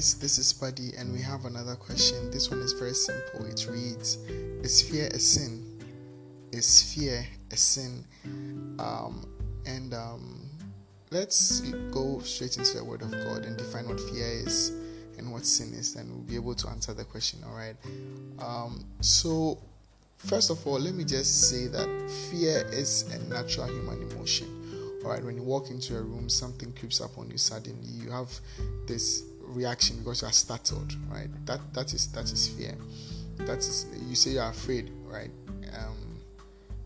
guys, 0.00 0.14
this 0.14 0.38
is 0.38 0.50
Buddy, 0.54 0.92
and 0.96 1.12
we 1.12 1.20
have 1.20 1.44
another 1.44 1.76
question. 1.76 2.30
This 2.30 2.50
one 2.50 2.60
is 2.60 2.72
very 2.72 2.94
simple. 2.94 3.44
It 3.44 3.66
reads 3.70 4.16
Is 4.64 4.80
fear 4.80 5.08
a 5.08 5.18
sin? 5.18 5.62
Is 6.52 6.94
fear 6.94 7.22
a 7.50 7.56
sin? 7.58 8.02
Um, 8.78 9.28
and 9.66 9.92
um, 9.92 10.48
let's 11.10 11.60
go 11.90 12.18
straight 12.20 12.56
into 12.56 12.78
the 12.78 12.82
Word 12.82 13.02
of 13.02 13.10
God 13.10 13.44
and 13.44 13.58
define 13.58 13.88
what 13.88 14.00
fear 14.00 14.24
is 14.24 14.70
and 15.18 15.30
what 15.30 15.44
sin 15.44 15.74
is, 15.74 15.96
and 15.96 16.10
we'll 16.10 16.24
be 16.24 16.34
able 16.34 16.54
to 16.54 16.68
answer 16.70 16.94
the 16.94 17.04
question, 17.04 17.40
all 17.46 17.54
right? 17.54 17.76
Um, 18.38 18.82
so, 19.02 19.58
first 20.16 20.48
of 20.48 20.66
all, 20.66 20.80
let 20.80 20.94
me 20.94 21.04
just 21.04 21.50
say 21.50 21.66
that 21.66 22.10
fear 22.30 22.66
is 22.72 23.02
a 23.12 23.18
natural 23.28 23.66
human 23.66 24.10
emotion. 24.10 24.56
All 25.04 25.10
right, 25.10 25.22
when 25.22 25.36
you 25.36 25.42
walk 25.42 25.68
into 25.68 25.94
a 25.94 26.00
room, 26.00 26.30
something 26.30 26.72
creeps 26.72 27.02
up 27.02 27.18
on 27.18 27.30
you 27.30 27.36
suddenly, 27.36 27.86
you 27.86 28.10
have 28.10 28.30
this 28.86 29.24
reaction 29.50 29.98
because 29.98 30.22
you 30.22 30.28
are 30.28 30.32
startled, 30.32 30.94
right? 31.08 31.28
That 31.46 31.60
that 31.74 31.92
is 31.94 32.10
that 32.12 32.24
is 32.24 32.48
fear. 32.48 32.76
That 33.38 33.58
is 33.58 33.86
you 34.06 34.14
say 34.14 34.32
you're 34.32 34.48
afraid, 34.48 34.90
right? 35.04 35.30
Um, 35.76 36.20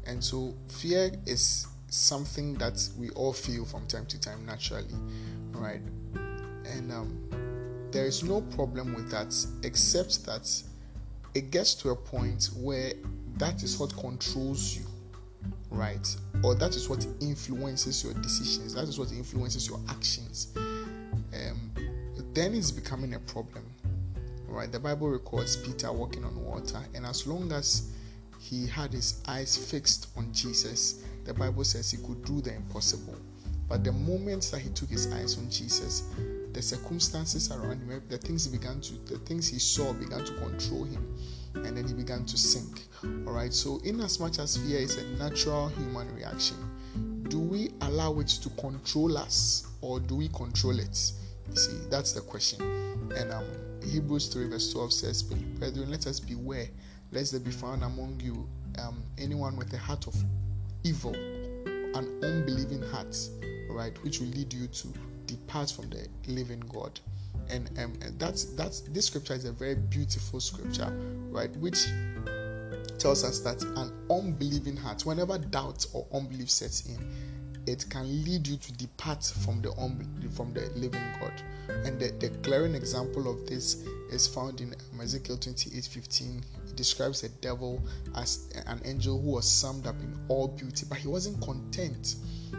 and 0.06 0.22
so 0.22 0.54
fear 0.68 1.10
is 1.26 1.66
something 1.88 2.54
that 2.54 2.88
we 2.98 3.10
all 3.10 3.32
feel 3.32 3.64
from 3.64 3.86
time 3.86 4.06
to 4.06 4.20
time 4.20 4.44
naturally, 4.44 4.94
right? 5.52 5.80
And 6.66 6.92
um, 6.92 7.88
there 7.90 8.06
is 8.06 8.24
no 8.24 8.40
problem 8.40 8.94
with 8.94 9.10
that, 9.10 9.34
except 9.62 10.26
that 10.26 10.50
it 11.34 11.50
gets 11.50 11.74
to 11.74 11.90
a 11.90 11.96
point 11.96 12.50
where 12.56 12.92
that 13.36 13.62
is 13.62 13.78
what 13.78 13.96
controls 13.96 14.76
you, 14.76 14.84
right? 15.70 16.16
Or 16.42 16.54
that 16.56 16.74
is 16.76 16.88
what 16.88 17.06
influences 17.20 18.02
your 18.04 18.14
decisions. 18.14 18.74
That 18.74 18.88
is 18.88 18.98
what 18.98 19.12
influences 19.12 19.68
your 19.68 19.80
actions. 19.88 20.48
Then 22.34 22.52
it's 22.54 22.72
becoming 22.72 23.14
a 23.14 23.20
problem, 23.20 23.64
right? 24.48 24.70
The 24.70 24.80
Bible 24.80 25.08
records 25.08 25.56
Peter 25.56 25.92
walking 25.92 26.24
on 26.24 26.44
water, 26.44 26.80
and 26.92 27.06
as 27.06 27.28
long 27.28 27.52
as 27.52 27.92
he 28.40 28.66
had 28.66 28.92
his 28.92 29.22
eyes 29.28 29.56
fixed 29.56 30.08
on 30.16 30.32
Jesus, 30.32 31.04
the 31.24 31.32
Bible 31.32 31.62
says 31.62 31.92
he 31.92 31.98
could 31.98 32.24
do 32.24 32.40
the 32.40 32.52
impossible. 32.52 33.14
But 33.68 33.84
the 33.84 33.92
moment 33.92 34.50
that 34.50 34.58
he 34.58 34.68
took 34.70 34.88
his 34.88 35.12
eyes 35.12 35.38
on 35.38 35.48
Jesus, 35.48 36.08
the 36.52 36.60
circumstances 36.60 37.52
around 37.52 37.88
him, 37.88 38.02
the 38.08 38.18
things 38.18 38.46
he 38.46 38.58
began 38.58 38.80
to, 38.80 38.94
the 39.06 39.18
things 39.18 39.46
he 39.46 39.60
saw 39.60 39.92
began 39.92 40.24
to 40.24 40.32
control 40.34 40.84
him, 40.84 41.16
and 41.54 41.76
then 41.76 41.86
he 41.86 41.94
began 41.94 42.24
to 42.26 42.36
sink. 42.36 42.82
All 43.28 43.32
right. 43.32 43.54
So, 43.54 43.78
in 43.84 44.00
as 44.00 44.18
much 44.18 44.40
as 44.40 44.56
fear 44.56 44.80
is 44.80 44.96
a 44.96 45.04
natural 45.18 45.68
human 45.68 46.12
reaction, 46.16 46.56
do 47.28 47.38
we 47.38 47.70
allow 47.82 48.18
it 48.18 48.28
to 48.28 48.48
control 48.50 49.16
us, 49.18 49.68
or 49.80 50.00
do 50.00 50.16
we 50.16 50.28
control 50.30 50.80
it? 50.80 51.12
See, 51.52 51.78
that's 51.90 52.12
the 52.12 52.20
question. 52.20 52.60
And 53.16 53.32
um, 53.32 53.44
Hebrews 53.84 54.28
3 54.28 54.48
verse 54.48 54.72
12 54.72 54.92
says, 54.92 55.22
Brethren, 55.22 55.90
let 55.90 56.06
us 56.06 56.18
beware, 56.18 56.68
lest 57.12 57.32
there 57.32 57.40
be 57.40 57.50
found 57.50 57.84
among 57.84 58.20
you 58.22 58.48
um, 58.78 59.02
anyone 59.18 59.56
with 59.56 59.72
a 59.72 59.78
heart 59.78 60.06
of 60.06 60.14
evil, 60.82 61.14
an 61.14 62.20
unbelieving 62.22 62.82
heart, 62.90 63.16
right, 63.70 64.02
which 64.02 64.20
will 64.20 64.28
lead 64.28 64.52
you 64.52 64.66
to 64.66 64.88
depart 65.26 65.70
from 65.70 65.90
the 65.90 66.08
living 66.26 66.60
God. 66.60 66.98
And, 67.48 67.70
um, 67.78 67.92
that's 68.18 68.44
that's 68.54 68.80
this 68.80 69.06
scripture 69.06 69.34
is 69.34 69.44
a 69.44 69.52
very 69.52 69.74
beautiful 69.74 70.40
scripture, 70.40 70.90
right, 71.30 71.54
which 71.56 71.86
tells 72.98 73.22
us 73.22 73.40
that 73.40 73.62
an 73.76 73.92
unbelieving 74.10 74.76
heart, 74.76 75.04
whenever 75.04 75.36
doubt 75.36 75.86
or 75.92 76.06
unbelief 76.12 76.50
sets 76.50 76.86
in, 76.86 76.98
it 77.66 77.86
can 77.88 78.24
lead 78.24 78.46
you 78.46 78.56
to 78.56 78.72
depart 78.74 79.24
from 79.24 79.62
the 79.62 79.70
from 80.34 80.52
the 80.52 80.70
living 80.76 81.02
God. 81.20 81.32
And 81.84 81.98
the, 81.98 82.12
the 82.18 82.28
glaring 82.38 82.74
example 82.74 83.28
of 83.30 83.46
this 83.46 83.84
is 84.10 84.26
found 84.26 84.60
in 84.60 84.74
Ezekiel 85.00 85.38
28 85.38 85.84
15. 85.84 86.44
It 86.68 86.76
describes 86.76 87.22
the 87.22 87.30
devil 87.40 87.82
as 88.14 88.50
an 88.66 88.80
angel 88.84 89.20
who 89.20 89.30
was 89.30 89.50
summed 89.50 89.86
up 89.86 89.98
in 90.00 90.18
all 90.28 90.48
beauty, 90.48 90.86
but 90.88 90.98
he 90.98 91.08
wasn't 91.08 91.40
content. 91.40 92.16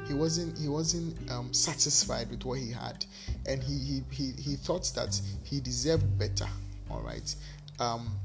He 0.08 0.14
wasn't 0.14 0.58
he 0.58 0.68
wasn't 0.68 1.32
um, 1.32 1.54
satisfied 1.54 2.30
with 2.30 2.44
what 2.44 2.60
he 2.60 2.72
had, 2.72 3.06
and 3.46 3.62
he, 3.64 3.78
he 3.78 4.04
he 4.12 4.32
he 4.42 4.56
thought 4.56 4.92
that 4.96 5.20
he 5.44 5.60
deserved 5.60 6.18
better. 6.18 6.48
All 6.90 7.02
right. 7.02 7.36
Um, 7.80 8.16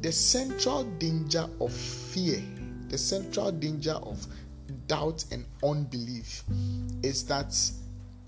the 0.00 0.12
central 0.12 0.84
danger 0.84 1.46
of 1.60 1.72
fear, 1.72 2.42
the 2.88 2.98
central 2.98 3.50
danger 3.50 3.92
of 3.94 4.26
doubt 4.86 5.24
and 5.30 5.44
unbelief 5.62 6.42
is 7.02 7.24
that 7.26 7.54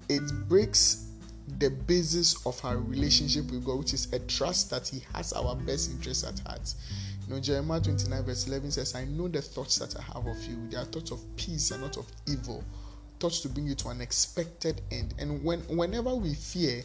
it 0.09 0.23
breaks 0.49 1.06
the 1.59 1.71
basis 1.71 2.47
of 2.47 2.62
our 2.65 2.78
relationship 2.78 3.51
with 3.51 3.65
God, 3.65 3.78
which 3.78 3.95
is 3.95 4.12
a 4.12 4.19
trust 4.21 4.71
that 4.71 4.89
He 4.89 5.03
has 5.15 5.33
our 5.33 5.56
best 5.56 5.91
interests 5.91 6.25
at 6.25 6.39
heart. 6.41 6.75
You 7.27 7.34
know, 7.34 7.41
Jeremiah 7.41 7.81
29, 7.81 8.25
verse 8.25 8.47
11 8.47 8.71
says, 8.73 8.95
I 8.95 9.05
know 9.05 9.28
the 9.28 9.43
thoughts 9.43 9.78
that 9.78 9.97
I 9.97 10.03
have 10.03 10.27
of 10.27 10.43
you. 10.45 10.56
They 10.69 10.77
are 10.77 10.84
thoughts 10.84 11.11
of 11.11 11.21
peace 11.37 11.71
and 11.71 11.83
not 11.83 11.97
of 11.97 12.06
evil, 12.27 12.65
thoughts 13.19 13.41
to 13.41 13.49
bring 13.49 13.67
you 13.67 13.75
to 13.77 13.89
an 13.89 14.01
expected 14.01 14.81
end. 14.91 15.15
And 15.19 15.43
when 15.45 15.61
whenever 15.69 16.15
we 16.15 16.34
fear, 16.34 16.83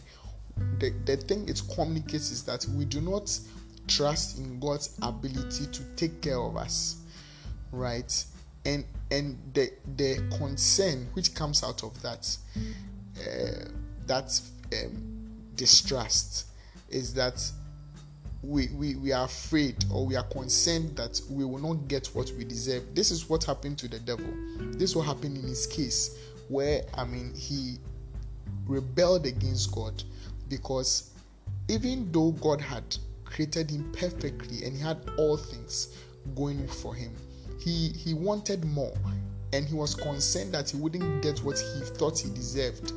the, 0.80 0.92
the 1.06 1.18
thing 1.18 1.48
it 1.50 1.62
communicates 1.74 2.32
is 2.32 2.44
that 2.44 2.66
we 2.76 2.86
do 2.86 3.02
not 3.02 3.38
trust 3.88 4.38
in 4.38 4.60
God's 4.60 4.98
ability 5.02 5.68
to 5.72 5.84
take 5.96 6.22
care 6.22 6.40
of 6.40 6.58
us. 6.58 6.98
Right? 7.72 8.26
And 8.66 8.84
and 9.12 9.38
the 9.54 9.72
the 9.96 10.16
concern 10.38 11.08
which 11.14 11.34
comes 11.36 11.64
out 11.64 11.84
of 11.84 12.02
that 12.02 12.36
uh, 13.20 13.70
that 14.08 14.40
um, 14.74 15.32
distrust 15.56 16.48
is 16.90 17.14
that 17.14 17.44
we, 18.44 18.68
we 18.76 18.96
we 18.96 19.12
are 19.12 19.26
afraid 19.26 19.86
or 19.92 20.06
we 20.06 20.16
are 20.16 20.24
concerned 20.24 20.96
that 20.96 21.20
we 21.30 21.46
will 21.46 21.60
not 21.60 21.88
get 21.88 22.08
what 22.08 22.32
we 22.38 22.44
deserve. 22.44 22.84
This 22.94 23.10
is 23.10 23.28
what 23.30 23.44
happened 23.44 23.78
to 23.80 23.88
the 23.88 24.00
devil. 24.00 24.32
This 24.72 24.96
will 24.96 25.02
happen 25.02 25.36
in 25.36 25.44
his 25.44 25.66
case 25.66 26.18
where 26.48 26.84
i 26.96 27.04
mean 27.04 27.34
he 27.36 27.78
rebelled 28.68 29.26
against 29.26 29.72
god 29.74 30.04
because 30.48 31.12
even 31.68 32.12
though 32.12 32.32
god 32.32 32.62
had 32.62 32.84
created 33.24 33.70
him 33.70 33.92
perfectly 33.94 34.64
and 34.64 34.76
he 34.76 34.82
had 34.82 34.98
all 35.18 35.38
things 35.38 35.98
going 36.36 36.68
for 36.68 36.94
him 36.94 37.14
he 37.66 37.90
he 37.90 38.14
wanted 38.14 38.64
more. 38.64 38.94
And 39.52 39.66
he 39.66 39.74
was 39.74 39.96
concerned 39.96 40.54
that 40.54 40.70
he 40.70 40.78
wouldn't 40.78 41.22
get 41.22 41.40
what 41.40 41.58
he 41.58 41.82
thought 41.82 42.20
he 42.20 42.30
deserved 42.30 42.92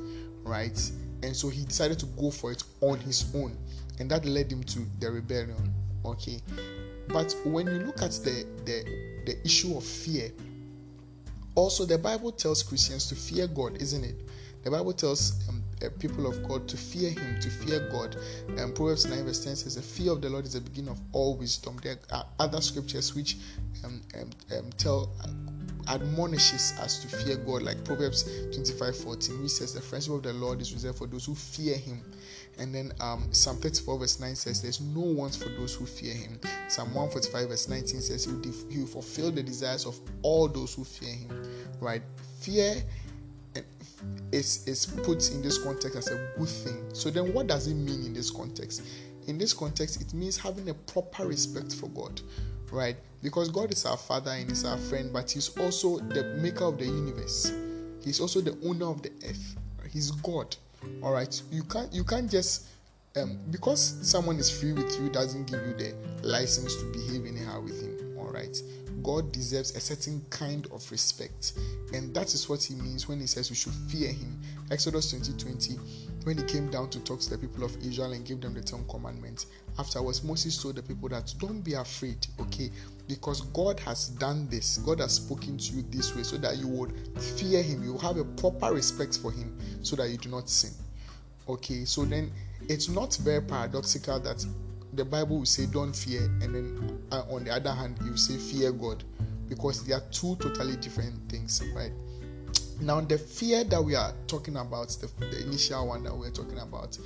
right? 0.45 0.91
And 1.23 1.37
so 1.37 1.49
he 1.49 1.65
decided 1.65 1.99
to 2.01 2.07
go 2.07 2.31
for 2.31 2.53
it 2.53 2.63
on 2.81 2.99
his 3.01 3.31
own. 3.35 3.57
And 4.01 4.11
that 4.11 4.25
led 4.25 4.51
him 4.51 4.63
to 4.65 4.81
the 5.01 5.11
rebellion 5.11 5.75
okay? 6.05 6.41
But 7.09 7.35
when 7.45 7.67
you 7.67 7.79
look 7.81 8.03
at 8.03 8.13
the 8.13 8.47
the, 8.65 8.85
the 9.27 9.39
issue 9.45 9.77
of 9.77 9.85
fear 9.85 10.31
also 11.55 11.85
the 11.85 11.99
bible 11.99 12.31
tells 12.31 12.63
christians 12.63 13.09
to 13.09 13.17
fear 13.17 13.49
god 13.49 13.81
isn't 13.83 14.05
it? 14.05 14.15
The 14.63 14.71
bible 14.71 14.93
tells 14.93 15.49
um, 15.49 15.58
uh, 15.85 15.89
people 15.99 16.27
of 16.27 16.47
God 16.49 16.69
to 16.69 16.77
fear 16.77 17.11
Him, 17.11 17.41
to 17.41 17.51
fear 17.51 17.89
God. 17.91 18.17
And 18.57 18.75
Proverbs 18.75 19.07
9 19.07 19.25
verse 19.25 19.45
10 19.45 19.57
says, 19.57 19.77
The 19.77 19.83
fear 19.83 20.13
of 20.13 20.23
the 20.23 20.31
Lord 20.31 20.45
is 20.45 20.55
the 20.55 20.61
beginning 20.61 20.91
of 20.91 21.01
all 21.13 21.37
wisdom. 21.37 21.79
There 21.83 21.99
are 22.13 22.27
other 22.39 22.61
scriptures 22.61 23.15
which 23.15 23.37
um, 23.85 24.01
um, 24.21 24.31
um, 24.57 24.71
tell 24.77 25.11
uh, 25.23 25.95
admonishes 25.95 26.79
us 26.81 26.99
to 27.03 27.09
fear 27.09 27.37
God, 27.37 27.63
like 27.63 27.85
Proverbs 27.85 28.25
25 28.53 28.97
14, 28.97 29.43
which 29.43 29.53
says, 29.53 29.73
The 29.73 29.81
friendship 29.81 30.15
of 30.15 30.23
the 30.23 30.33
Lord 30.33 30.61
is 30.61 30.73
reserved 30.73 30.99
for 30.99 31.07
those 31.07 31.27
who 31.27 31.35
fear 31.35 31.77
Him. 31.77 32.03
And 32.59 32.75
then 32.75 32.93
um, 33.01 33.33
Psalm 33.33 33.57
34 33.59 33.99
verse 33.99 34.21
9 34.21 34.35
says, 34.35 34.61
There's 34.61 34.81
no 34.81 35.01
want 35.01 35.37
for 35.37 35.49
those 35.51 35.75
who 35.75 35.87
fear 35.87 36.15
Him. 36.15 36.41
Psalm 36.69 36.89
145 36.95 37.49
verse 37.49 37.69
19 37.69 38.01
says, 38.01 38.25
He 38.25 38.33
will, 38.33 38.41
def- 38.41 38.71
he 38.71 38.79
will 38.79 38.87
fulfill 38.87 39.31
the 39.31 39.43
desires 39.43 39.87
of 39.87 39.99
all 40.23 40.49
those 40.49 40.75
who 40.75 40.85
fear 40.85 41.15
Him. 41.15 41.51
Right? 41.81 42.03
Fear 42.41 42.83
is, 44.33 44.67
is 44.67 44.87
put 44.87 45.31
in 45.31 45.43
this 45.43 45.63
context 45.63 45.97
as 45.97 46.09
a 46.09 46.31
good 46.39 46.49
thing. 46.49 46.95
So 46.95 47.11
then 47.11 47.33
what 47.33 47.47
does 47.47 47.67
it 47.67 47.75
mean 47.75 48.07
in 48.07 48.15
this 48.15 48.31
context? 48.31 48.83
In 49.27 49.39
this 49.39 49.53
context, 49.53 50.01
it 50.01 50.15
means 50.15 50.39
having 50.39 50.69
a 50.71 50.75
proper 50.75 51.27
respect 51.27 51.75
for 51.75 51.89
God, 51.89 52.21
right? 52.71 52.97
Because 53.23 53.51
God 53.51 53.73
is 53.73 53.85
our 53.85 53.97
father 53.97 54.31
and 54.31 54.51
is 54.51 54.65
our 54.65 54.79
friend, 54.79 55.13
but 55.13 55.31
He's 55.31 55.57
also 55.59 55.99
the 55.99 56.25
maker 56.41 56.65
of 56.65 56.79
the 56.79 56.87
universe. 56.87 57.53
He's 58.03 58.21
also 58.21 58.41
the 58.41 58.57
owner 58.65 58.87
of 58.87 59.03
the 59.03 59.11
earth. 59.29 59.57
He's 59.91 60.11
God. 60.11 60.57
All 61.03 61.13
right. 61.13 61.43
You 61.51 61.65
can't 61.65 61.93
you 61.93 62.05
can't 62.05 62.31
just 62.31 62.69
um, 63.17 63.39
because 63.51 63.99
someone 64.03 64.37
is 64.37 64.51
free 64.51 64.73
with 64.73 64.99
you 65.01 65.09
doesn't 65.09 65.47
give 65.47 65.61
you 65.67 65.75
the 65.75 65.95
license 66.23 66.77
to 66.77 66.85
behave 66.93 67.27
anyhow 67.27 67.61
with 67.61 67.81
him. 67.83 67.98
All 68.29 68.35
right. 68.35 68.63
God 69.03 69.33
deserves 69.33 69.75
a 69.75 69.81
certain 69.81 70.23
kind 70.29 70.67
of 70.71 70.91
respect. 70.91 71.55
And 71.95 72.15
that 72.15 72.35
is 72.35 72.47
what 72.47 72.63
he 72.63 72.75
means 72.75 73.09
when 73.09 73.21
he 73.21 73.27
says 73.27 73.49
we 73.49 73.57
should 73.57 73.73
fear 73.73 74.13
him. 74.13 74.39
Exodus 74.71 75.11
20 75.13 75.33
20, 75.33 75.75
when 76.25 76.37
he 76.37 76.45
came 76.45 76.71
down 76.71 76.91
to 76.91 77.01
talk 77.01 77.21
to 77.21 77.31
the 77.31 77.39
people 77.39 77.65
of 77.65 77.75
Israel 77.79 78.13
and 78.13 78.27
give 78.27 78.43
them 78.43 78.53
the 78.53 78.61
Ten 78.61 78.85
Commandments, 78.87 79.47
afterwards 79.79 80.23
Moses 80.23 80.63
told 80.63 80.77
the 80.77 80.83
people 80.83 81.09
that 81.09 81.33
don't 81.39 81.63
be 81.63 81.73
afraid, 81.73 82.27
okay, 82.39 82.71
because 83.09 83.41
God 83.41 83.81
has 83.81 84.11
done 84.11 84.47
this. 84.51 84.77
God 84.77 85.01
has 85.01 85.15
spoken 85.15 85.57
to 85.57 85.77
you 85.77 85.85
this 85.89 86.15
way 86.15 86.23
so 86.23 86.37
that 86.37 86.59
you 86.59 86.69
would 86.69 86.93
fear 87.19 87.63
him. 87.63 87.83
You 87.83 87.97
have 87.97 88.19
a 88.19 88.25
proper 88.25 88.75
respect 88.75 89.17
for 89.17 89.33
him 89.33 89.59
so 89.83 89.97
that 89.97 90.11
you 90.11 90.19
do 90.19 90.29
not 90.29 90.51
sin. 90.51 90.73
Okay, 91.49 91.87
so 91.87 92.05
then 92.05 92.31
it's 92.69 92.91
not 92.91 93.17
very 93.23 93.41
paradoxical 93.41 94.21
that 94.21 94.45
the 94.93 95.05
Bible 95.05 95.39
will 95.39 95.47
say 95.47 95.67
don't 95.67 95.95
fear, 95.95 96.23
and 96.43 96.55
then 96.55 97.01
uh, 97.13 97.23
on 97.31 97.45
the 97.45 97.53
other 97.53 97.73
hand, 97.73 97.99
you 98.05 98.17
say 98.17 98.37
fear 98.37 98.73
God, 98.73 99.05
because 99.49 99.85
they 99.85 99.93
are 99.93 100.03
two 100.11 100.37
totally 100.37 100.77
different 100.77 101.29
things, 101.29 101.63
right? 101.75 101.93
Now, 102.81 103.01
the 103.01 103.19
fear 103.19 103.65
that 103.65 103.83
we 103.83 103.95
are 103.97 104.13
talking 104.27 104.57
about, 104.57 104.89
the, 105.01 105.11
the 105.27 105.43
initial 105.43 105.89
one 105.89 106.05
that 106.05 106.17
we're 106.17 106.31
talking 106.31 106.59
about, 106.59 106.97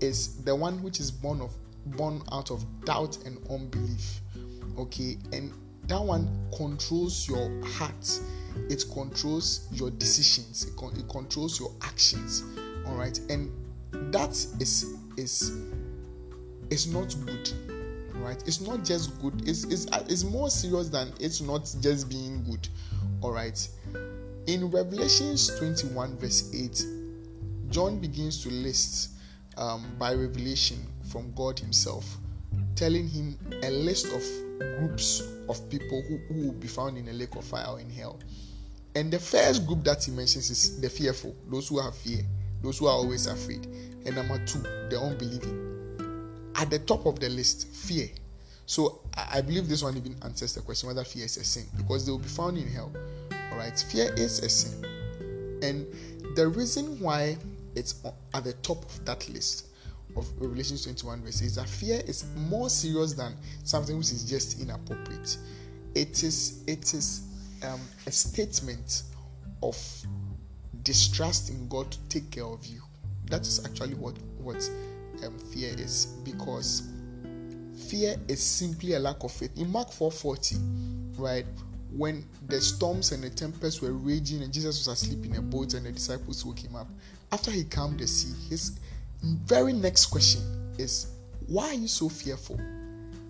is 0.00 0.42
the 0.44 0.54
one 0.54 0.82
which 0.82 1.00
is 1.00 1.10
born 1.10 1.40
of 1.40 1.54
born 1.86 2.22
out 2.30 2.50
of 2.50 2.64
doubt 2.84 3.18
and 3.24 3.38
unbelief. 3.50 4.20
Okay, 4.78 5.18
and 5.32 5.52
that 5.88 6.00
one 6.00 6.28
controls 6.56 7.28
your 7.28 7.50
heart, 7.64 8.20
it 8.68 8.84
controls 8.92 9.68
your 9.72 9.90
decisions, 9.90 10.64
it, 10.64 10.76
con- 10.76 10.94
it 10.96 11.08
controls 11.08 11.58
your 11.58 11.72
actions. 11.82 12.44
All 12.86 12.94
right, 12.94 13.18
and 13.28 13.50
that 14.12 14.30
is 14.30 14.96
is 15.16 15.52
is 16.72 16.92
not 16.92 17.14
good. 17.26 17.52
Right, 18.14 18.42
it's 18.46 18.60
not 18.60 18.84
just 18.84 19.20
good. 19.20 19.48
It's 19.48 19.64
it's 19.64 19.86
it's 20.08 20.24
more 20.24 20.48
serious 20.48 20.88
than 20.88 21.12
it's 21.20 21.40
not 21.40 21.70
just 21.80 22.08
being 22.08 22.44
good. 22.44 22.68
All 23.20 23.32
right. 23.32 23.68
In 24.46 24.70
Revelations 24.70 25.56
21, 25.58 26.16
verse 26.16 26.52
8, 26.52 26.84
John 27.70 28.00
begins 28.00 28.42
to 28.42 28.50
list 28.50 29.10
um, 29.56 29.84
by 29.98 30.14
revelation 30.14 30.84
from 31.12 31.32
God 31.34 31.60
Himself, 31.60 32.16
telling 32.74 33.06
him 33.06 33.38
a 33.62 33.70
list 33.70 34.06
of 34.06 34.22
groups 34.78 35.22
of 35.48 35.68
people 35.70 36.02
who, 36.08 36.18
who 36.28 36.46
will 36.46 36.54
be 36.54 36.66
found 36.66 36.98
in 36.98 37.08
a 37.08 37.12
lake 37.12 37.36
of 37.36 37.44
fire 37.44 37.78
in 37.78 37.88
hell. 37.88 38.18
And 38.94 39.12
the 39.12 39.18
first 39.18 39.66
group 39.66 39.84
that 39.84 40.04
he 40.04 40.10
mentions 40.10 40.50
is 40.50 40.80
the 40.80 40.90
fearful, 40.90 41.34
those 41.48 41.68
who 41.68 41.80
have 41.80 41.94
fear, 41.94 42.20
those 42.62 42.78
who 42.78 42.86
are 42.86 42.94
always 42.94 43.26
afraid. 43.26 43.66
And 44.04 44.16
number 44.16 44.44
two, 44.44 44.58
the 44.58 45.00
unbelieving. 45.00 45.71
At 46.56 46.70
the 46.70 46.78
top 46.80 47.06
of 47.06 47.18
the 47.18 47.28
list, 47.28 47.68
fear. 47.68 48.08
So 48.66 49.00
I 49.16 49.40
believe 49.40 49.68
this 49.68 49.82
one 49.82 49.96
even 49.96 50.16
answers 50.22 50.54
the 50.54 50.60
question 50.60 50.88
whether 50.88 51.04
fear 51.04 51.24
is 51.24 51.36
a 51.36 51.44
sin 51.44 51.66
because 51.76 52.06
they 52.06 52.12
will 52.12 52.18
be 52.18 52.28
found 52.28 52.56
in 52.56 52.68
hell. 52.68 52.92
All 53.50 53.58
right, 53.58 53.78
fear 53.78 54.12
is 54.14 54.38
a 54.38 54.48
sin, 54.48 54.84
and 55.62 55.86
the 56.36 56.48
reason 56.48 56.98
why 57.00 57.36
it's 57.74 58.02
at 58.34 58.44
the 58.44 58.52
top 58.54 58.84
of 58.84 59.04
that 59.04 59.28
list 59.28 59.66
of 60.16 60.26
Revelation 60.38 60.76
21 60.76 61.22
verse 61.22 61.40
is 61.40 61.54
that 61.56 61.68
fear 61.68 62.00
is 62.06 62.26
more 62.36 62.68
serious 62.68 63.14
than 63.14 63.34
something 63.64 63.96
which 63.96 64.12
is 64.12 64.24
just 64.24 64.60
inappropriate. 64.60 65.36
It 65.94 66.22
is 66.22 66.62
it 66.66 66.94
is 66.94 67.22
um, 67.62 67.80
a 68.06 68.10
statement 68.10 69.02
of 69.62 69.76
distrust 70.82 71.50
in 71.50 71.68
God 71.68 71.90
to 71.90 71.98
take 72.08 72.30
care 72.30 72.44
of 72.44 72.64
you. 72.66 72.82
That 73.26 73.42
is 73.42 73.64
actually 73.64 73.94
what 73.94 74.16
what 74.38 74.68
um, 75.24 75.38
fear 75.38 75.74
is 75.78 76.06
because 76.24 76.88
fear 77.88 78.16
is 78.28 78.42
simply 78.42 78.94
a 78.94 78.98
lack 78.98 79.22
of 79.22 79.32
faith. 79.32 79.56
In 79.56 79.70
Mark 79.70 79.90
4:40, 79.90 81.18
right, 81.18 81.46
when 81.96 82.24
the 82.48 82.60
storms 82.60 83.12
and 83.12 83.22
the 83.22 83.30
tempests 83.30 83.80
were 83.80 83.92
raging 83.92 84.42
and 84.42 84.52
Jesus 84.52 84.86
was 84.86 84.88
asleep 84.88 85.24
in 85.26 85.36
a 85.36 85.42
boat 85.42 85.74
and 85.74 85.86
the 85.86 85.92
disciples 85.92 86.44
woke 86.44 86.60
him 86.60 86.76
up, 86.76 86.88
after 87.30 87.50
he 87.50 87.64
calmed 87.64 88.00
the 88.00 88.06
sea, 88.06 88.34
his 88.48 88.78
very 89.22 89.72
next 89.72 90.06
question 90.06 90.42
is, 90.78 91.12
Why 91.46 91.68
are 91.68 91.74
you 91.74 91.88
so 91.88 92.08
fearful? 92.08 92.58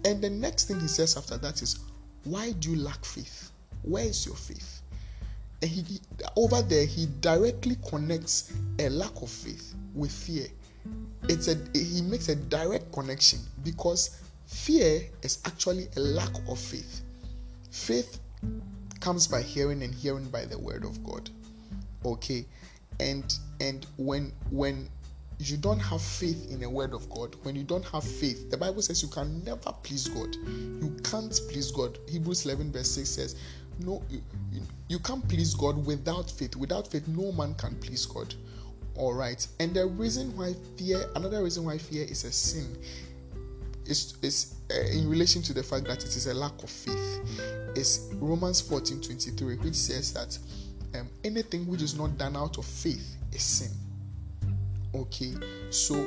And 0.04 0.20
the 0.20 0.30
next 0.30 0.66
thing 0.66 0.80
he 0.80 0.88
says 0.88 1.16
after 1.16 1.36
that 1.38 1.62
is, 1.62 1.78
Why 2.24 2.52
do 2.52 2.70
you 2.70 2.76
lack 2.76 3.04
faith? 3.04 3.50
Where 3.82 4.04
is 4.04 4.26
your 4.26 4.36
faith? 4.36 4.80
And 5.60 5.70
he, 5.70 6.00
over 6.36 6.60
there 6.62 6.86
he 6.86 7.06
directly 7.20 7.76
connects 7.88 8.52
a 8.78 8.88
lack 8.88 9.22
of 9.22 9.30
faith 9.30 9.74
with 9.94 10.10
fear. 10.10 10.46
It's 11.29 11.49
a 11.49 11.56
he 11.75 12.02
makes 12.02 12.29
a 12.29 12.37
direct 12.37 12.93
connection 12.93 13.40
because 13.64 14.20
fear 14.46 15.02
is 15.23 15.38
actually 15.44 15.88
a 15.96 16.00
lack 16.00 16.32
of 16.49 16.58
faith. 16.58 17.02
Faith 17.70 18.19
comes 19.00 19.26
by 19.26 19.43
hearing 19.43 19.82
and 19.82 19.94
hearing 19.94 20.29
by 20.29 20.44
the 20.44 20.58
word 20.58 20.84
of 20.84 21.02
God. 21.05 21.31
Okay? 22.05 22.44
And 23.00 23.34
and 23.61 23.87
when 23.96 24.32
when 24.50 24.88
you 25.38 25.56
don't 25.56 25.79
have 25.81 26.00
faith 26.00 26.50
in 26.50 26.61
the 26.61 26.70
word 26.70 26.93
of 26.93 27.08
God, 27.11 27.35
when 27.43 27.56
you 27.56 27.64
don't 27.64 27.85
have 27.87 28.05
faith, 28.05 28.50
the 28.50 28.56
Bible 28.56 28.82
says 28.82 29.02
you 29.02 29.08
can 29.08 29.43
never 29.44 29.73
please 29.82 30.06
God. 30.08 30.37
You 30.46 30.94
can't 31.02 31.38
please 31.50 31.70
God. 31.73 31.99
Hebrews 32.08 32.44
11, 32.44 32.70
verse 32.73 32.93
6 32.93 33.08
says, 33.08 33.37
No, 33.81 34.02
you, 34.08 34.23
you 34.88 34.99
can't 35.00 35.26
please 35.28 35.55
God 35.55 35.85
without 35.85 36.31
faith. 36.31 36.55
Without 36.55 36.87
faith, 36.87 37.08
no 37.08 37.32
man 37.32 37.55
can 37.55 37.75
please 37.76 38.06
God. 38.06 38.35
All 38.96 39.14
right. 39.14 39.46
And 39.60 39.74
the 39.74 39.86
reason 39.86 40.36
why 40.36 40.54
fear, 40.76 41.04
another 41.16 41.42
reason 41.42 41.64
why 41.64 41.78
fear 41.78 42.04
is 42.04 42.24
a 42.24 42.32
sin, 42.32 42.76
is, 43.86 44.16
is 44.22 44.54
uh, 44.70 44.80
in 44.92 45.08
relation 45.08 45.42
to 45.42 45.52
the 45.52 45.62
fact 45.62 45.84
that 45.86 45.98
it 45.98 46.16
is 46.16 46.26
a 46.26 46.34
lack 46.34 46.62
of 46.62 46.70
faith, 46.70 47.20
is 47.74 48.10
Romans 48.14 48.60
14 48.60 49.00
23, 49.00 49.56
which 49.56 49.74
says 49.74 50.12
that 50.12 50.38
um, 50.98 51.08
anything 51.24 51.66
which 51.66 51.82
is 51.82 51.96
not 51.96 52.16
done 52.18 52.36
out 52.36 52.58
of 52.58 52.64
faith 52.64 53.16
is 53.32 53.42
sin. 53.42 53.70
Okay, 54.94 55.32
so 55.70 56.06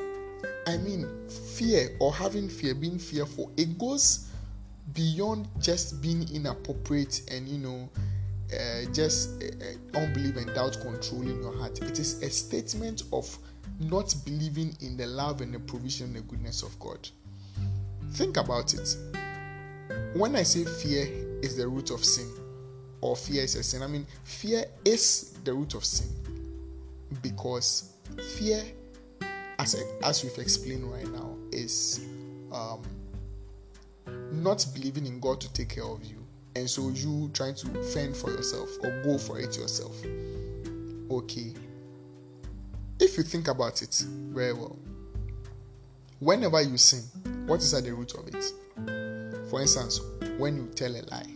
I 0.67 0.77
mean, 0.77 1.07
fear 1.27 1.89
or 1.99 2.13
having 2.13 2.49
fear, 2.49 2.75
being 2.75 2.99
fearful, 2.99 3.51
it 3.57 3.77
goes 3.77 4.27
beyond 4.93 5.47
just 5.59 6.01
being 6.01 6.27
inappropriate 6.33 7.21
and 7.31 7.47
you 7.47 7.57
know, 7.57 7.89
uh, 8.53 8.91
just 8.93 9.43
uh, 9.43 9.47
uh, 9.47 9.99
unbelief 9.99 10.37
and 10.37 10.53
doubt 10.53 10.77
controlling 10.81 11.41
your 11.41 11.55
heart. 11.57 11.81
It 11.81 11.99
is 11.99 12.21
a 12.21 12.29
statement 12.29 13.03
of 13.11 13.37
not 13.79 14.13
believing 14.25 14.75
in 14.81 14.97
the 14.97 15.07
love 15.07 15.41
and 15.41 15.53
the 15.53 15.59
provision 15.59 16.07
and 16.07 16.15
the 16.17 16.21
goodness 16.21 16.63
of 16.63 16.77
God. 16.79 17.09
Think 18.11 18.37
about 18.37 18.73
it. 18.73 18.97
When 20.13 20.35
I 20.35 20.43
say 20.43 20.63
fear 20.63 21.07
is 21.41 21.57
the 21.57 21.67
root 21.67 21.91
of 21.91 22.03
sin, 22.03 22.29
or 23.01 23.15
fear 23.15 23.43
is 23.43 23.55
a 23.55 23.63
sin, 23.63 23.83
I 23.83 23.87
mean, 23.87 24.07
fear 24.23 24.65
is 24.85 25.37
the 25.43 25.53
root 25.53 25.73
of 25.75 25.83
sin 25.83 26.07
because 27.21 27.93
fear, 28.37 28.63
as, 29.59 29.75
as 30.03 30.23
we've 30.23 30.37
explained 30.37 30.89
right 30.91 31.11
now, 31.11 31.35
is 31.51 32.05
um, 32.51 32.81
not 34.31 34.65
believing 34.73 35.05
in 35.05 35.19
God 35.19 35.41
to 35.41 35.51
take 35.53 35.69
care 35.69 35.83
of 35.83 36.03
you. 36.03 36.24
And 36.55 36.69
so 36.69 36.89
you 36.89 37.29
trying 37.33 37.55
to 37.55 37.83
fend 37.83 38.15
for 38.15 38.31
yourself 38.31 38.69
or 38.83 39.01
go 39.03 39.17
for 39.17 39.39
it 39.39 39.57
yourself. 39.57 39.95
Okay. 41.11 41.53
If 42.99 43.17
you 43.17 43.23
think 43.23 43.47
about 43.49 43.81
it 43.81 44.03
very 44.07 44.53
well, 44.53 44.77
whenever 46.19 46.61
you 46.61 46.77
sin, 46.77 47.03
what 47.45 47.59
is 47.59 47.73
at 47.73 47.83
the 47.83 47.93
root 47.93 48.13
of 48.15 48.27
it? 48.27 49.49
For 49.49 49.61
instance, 49.61 49.99
when 50.37 50.55
you 50.55 50.67
tell 50.73 50.95
a 50.95 51.03
lie, 51.11 51.29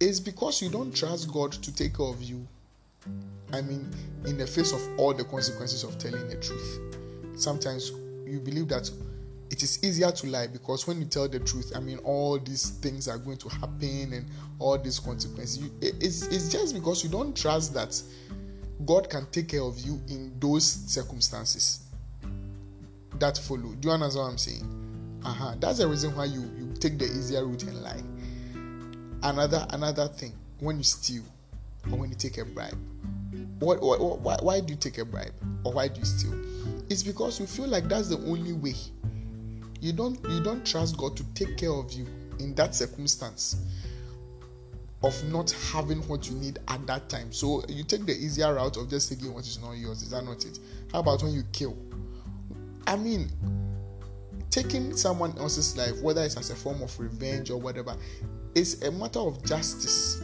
it's 0.00 0.18
because 0.18 0.60
you 0.60 0.68
don't 0.68 0.94
trust 0.94 1.32
God 1.32 1.52
to 1.52 1.74
take 1.74 1.96
care 1.96 2.06
of 2.06 2.20
you 2.20 2.46
I 3.52 3.60
mean, 3.60 3.88
in 4.24 4.38
the 4.38 4.46
face 4.46 4.72
of 4.72 4.80
all 4.98 5.12
the 5.12 5.24
consequences 5.24 5.84
of 5.84 5.98
telling 5.98 6.26
the 6.28 6.36
truth. 6.36 6.80
Sometimes 7.36 7.90
you 8.26 8.40
believe 8.40 8.68
that 8.68 8.90
it 9.52 9.62
is 9.62 9.84
easier 9.84 10.10
to 10.10 10.26
lie 10.28 10.46
because 10.46 10.86
when 10.86 10.98
you 10.98 11.04
tell 11.04 11.28
the 11.28 11.38
truth, 11.38 11.72
I 11.76 11.80
mean, 11.80 11.98
all 11.98 12.38
these 12.38 12.70
things 12.70 13.06
are 13.06 13.18
going 13.18 13.36
to 13.36 13.50
happen 13.50 14.14
and 14.14 14.26
all 14.58 14.78
these 14.78 14.98
consequences. 14.98 15.58
You, 15.58 15.70
it's, 15.82 16.26
it's 16.28 16.48
just 16.48 16.74
because 16.74 17.04
you 17.04 17.10
don't 17.10 17.36
trust 17.36 17.74
that 17.74 18.02
God 18.86 19.10
can 19.10 19.26
take 19.30 19.48
care 19.48 19.60
of 19.60 19.78
you 19.78 20.00
in 20.08 20.32
those 20.40 20.64
circumstances 20.64 21.84
that 23.18 23.36
follow. 23.36 23.74
Do 23.78 23.88
you 23.88 23.90
understand 23.90 24.24
what 24.24 24.30
I'm 24.30 24.38
saying? 24.38 25.20
Uh-huh. 25.22 25.54
That's 25.60 25.78
the 25.78 25.86
reason 25.86 26.16
why 26.16 26.24
you, 26.24 26.40
you 26.56 26.72
take 26.80 26.98
the 26.98 27.04
easier 27.04 27.44
route 27.44 27.64
and 27.64 27.82
lie. 27.82 28.02
Another 29.22 29.66
another 29.70 30.08
thing, 30.08 30.32
when 30.60 30.78
you 30.78 30.82
steal 30.82 31.24
or 31.90 31.98
when 31.98 32.08
you 32.08 32.16
take 32.16 32.38
a 32.38 32.44
bribe, 32.46 32.78
what, 33.58 33.82
what, 33.82 34.00
what, 34.00 34.20
why, 34.20 34.36
why 34.40 34.60
do 34.60 34.72
you 34.72 34.78
take 34.78 34.96
a 34.96 35.04
bribe 35.04 35.34
or 35.62 35.74
why 35.74 35.88
do 35.88 36.00
you 36.00 36.06
steal? 36.06 36.34
It's 36.88 37.02
because 37.02 37.38
you 37.38 37.46
feel 37.46 37.68
like 37.68 37.84
that's 37.88 38.08
the 38.08 38.16
only 38.26 38.54
way. 38.54 38.74
You 39.82 39.92
don't 39.92 40.16
you 40.28 40.40
don't 40.40 40.64
trust 40.64 40.96
God 40.96 41.16
to 41.16 41.24
take 41.34 41.56
care 41.56 41.72
of 41.72 41.92
you 41.92 42.06
in 42.38 42.54
that 42.54 42.72
circumstance 42.72 43.56
of 45.02 45.24
not 45.32 45.50
having 45.72 45.98
what 46.06 46.30
you 46.30 46.36
need 46.36 46.60
at 46.68 46.86
that 46.86 47.08
time. 47.08 47.32
So 47.32 47.64
you 47.68 47.82
take 47.82 48.06
the 48.06 48.12
easier 48.12 48.54
route 48.54 48.76
of 48.76 48.88
just 48.88 49.08
taking 49.08 49.34
what 49.34 49.44
is 49.44 49.60
not 49.60 49.72
yours. 49.72 50.02
Is 50.02 50.10
that 50.10 50.24
not 50.24 50.44
it? 50.44 50.60
How 50.92 51.00
about 51.00 51.24
when 51.24 51.32
you 51.32 51.42
kill? 51.52 51.76
I 52.86 52.94
mean, 52.94 53.28
taking 54.50 54.94
someone 54.96 55.36
else's 55.36 55.76
life, 55.76 56.00
whether 56.00 56.22
it's 56.22 56.36
as 56.36 56.50
a 56.50 56.54
form 56.54 56.80
of 56.80 56.96
revenge 57.00 57.50
or 57.50 57.58
whatever, 57.60 57.96
is 58.54 58.84
a 58.84 58.92
matter 58.92 59.18
of 59.18 59.44
justice 59.44 60.22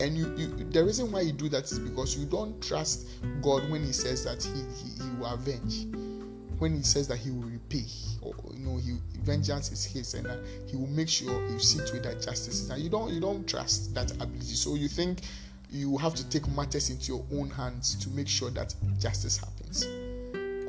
and 0.00 0.16
you, 0.18 0.34
you 0.36 0.48
the 0.70 0.82
reason 0.84 1.12
why 1.12 1.20
you 1.20 1.30
do 1.30 1.48
that 1.48 1.70
is 1.70 1.78
because 1.78 2.18
you 2.18 2.24
don't 2.24 2.60
trust 2.62 3.08
god 3.42 3.68
when 3.70 3.84
he 3.84 3.92
says 3.92 4.24
that 4.24 4.42
he, 4.42 4.50
he, 4.50 5.04
he 5.04 5.10
will 5.16 5.26
avenge 5.26 5.86
when 6.58 6.74
he 6.74 6.82
says 6.82 7.06
that 7.06 7.18
he 7.18 7.30
will 7.30 7.42
repay 7.42 7.84
you 8.54 8.64
know 8.64 8.76
he 8.76 8.96
vengeance 9.20 9.70
is 9.72 9.84
his 9.84 10.14
and 10.14 10.26
uh, 10.26 10.36
he 10.66 10.76
will 10.76 10.86
make 10.88 11.08
sure 11.08 11.32
you 11.48 11.58
see 11.58 11.78
to 11.86 11.96
it 11.96 12.02
that 12.02 12.20
justice 12.22 12.62
is 12.62 12.70
and 12.70 12.82
you 12.82 12.88
don't 12.88 13.12
you 13.12 13.20
don't 13.20 13.48
trust 13.48 13.94
that 13.94 14.10
ability 14.12 14.54
so 14.54 14.74
you 14.74 14.88
think 14.88 15.20
you 15.70 15.96
have 15.96 16.14
to 16.14 16.28
take 16.28 16.46
matters 16.48 16.90
into 16.90 17.12
your 17.12 17.24
own 17.32 17.48
hands 17.50 17.94
to 17.94 18.10
make 18.10 18.28
sure 18.28 18.50
that 18.50 18.74
justice 18.98 19.38
happens 19.38 19.86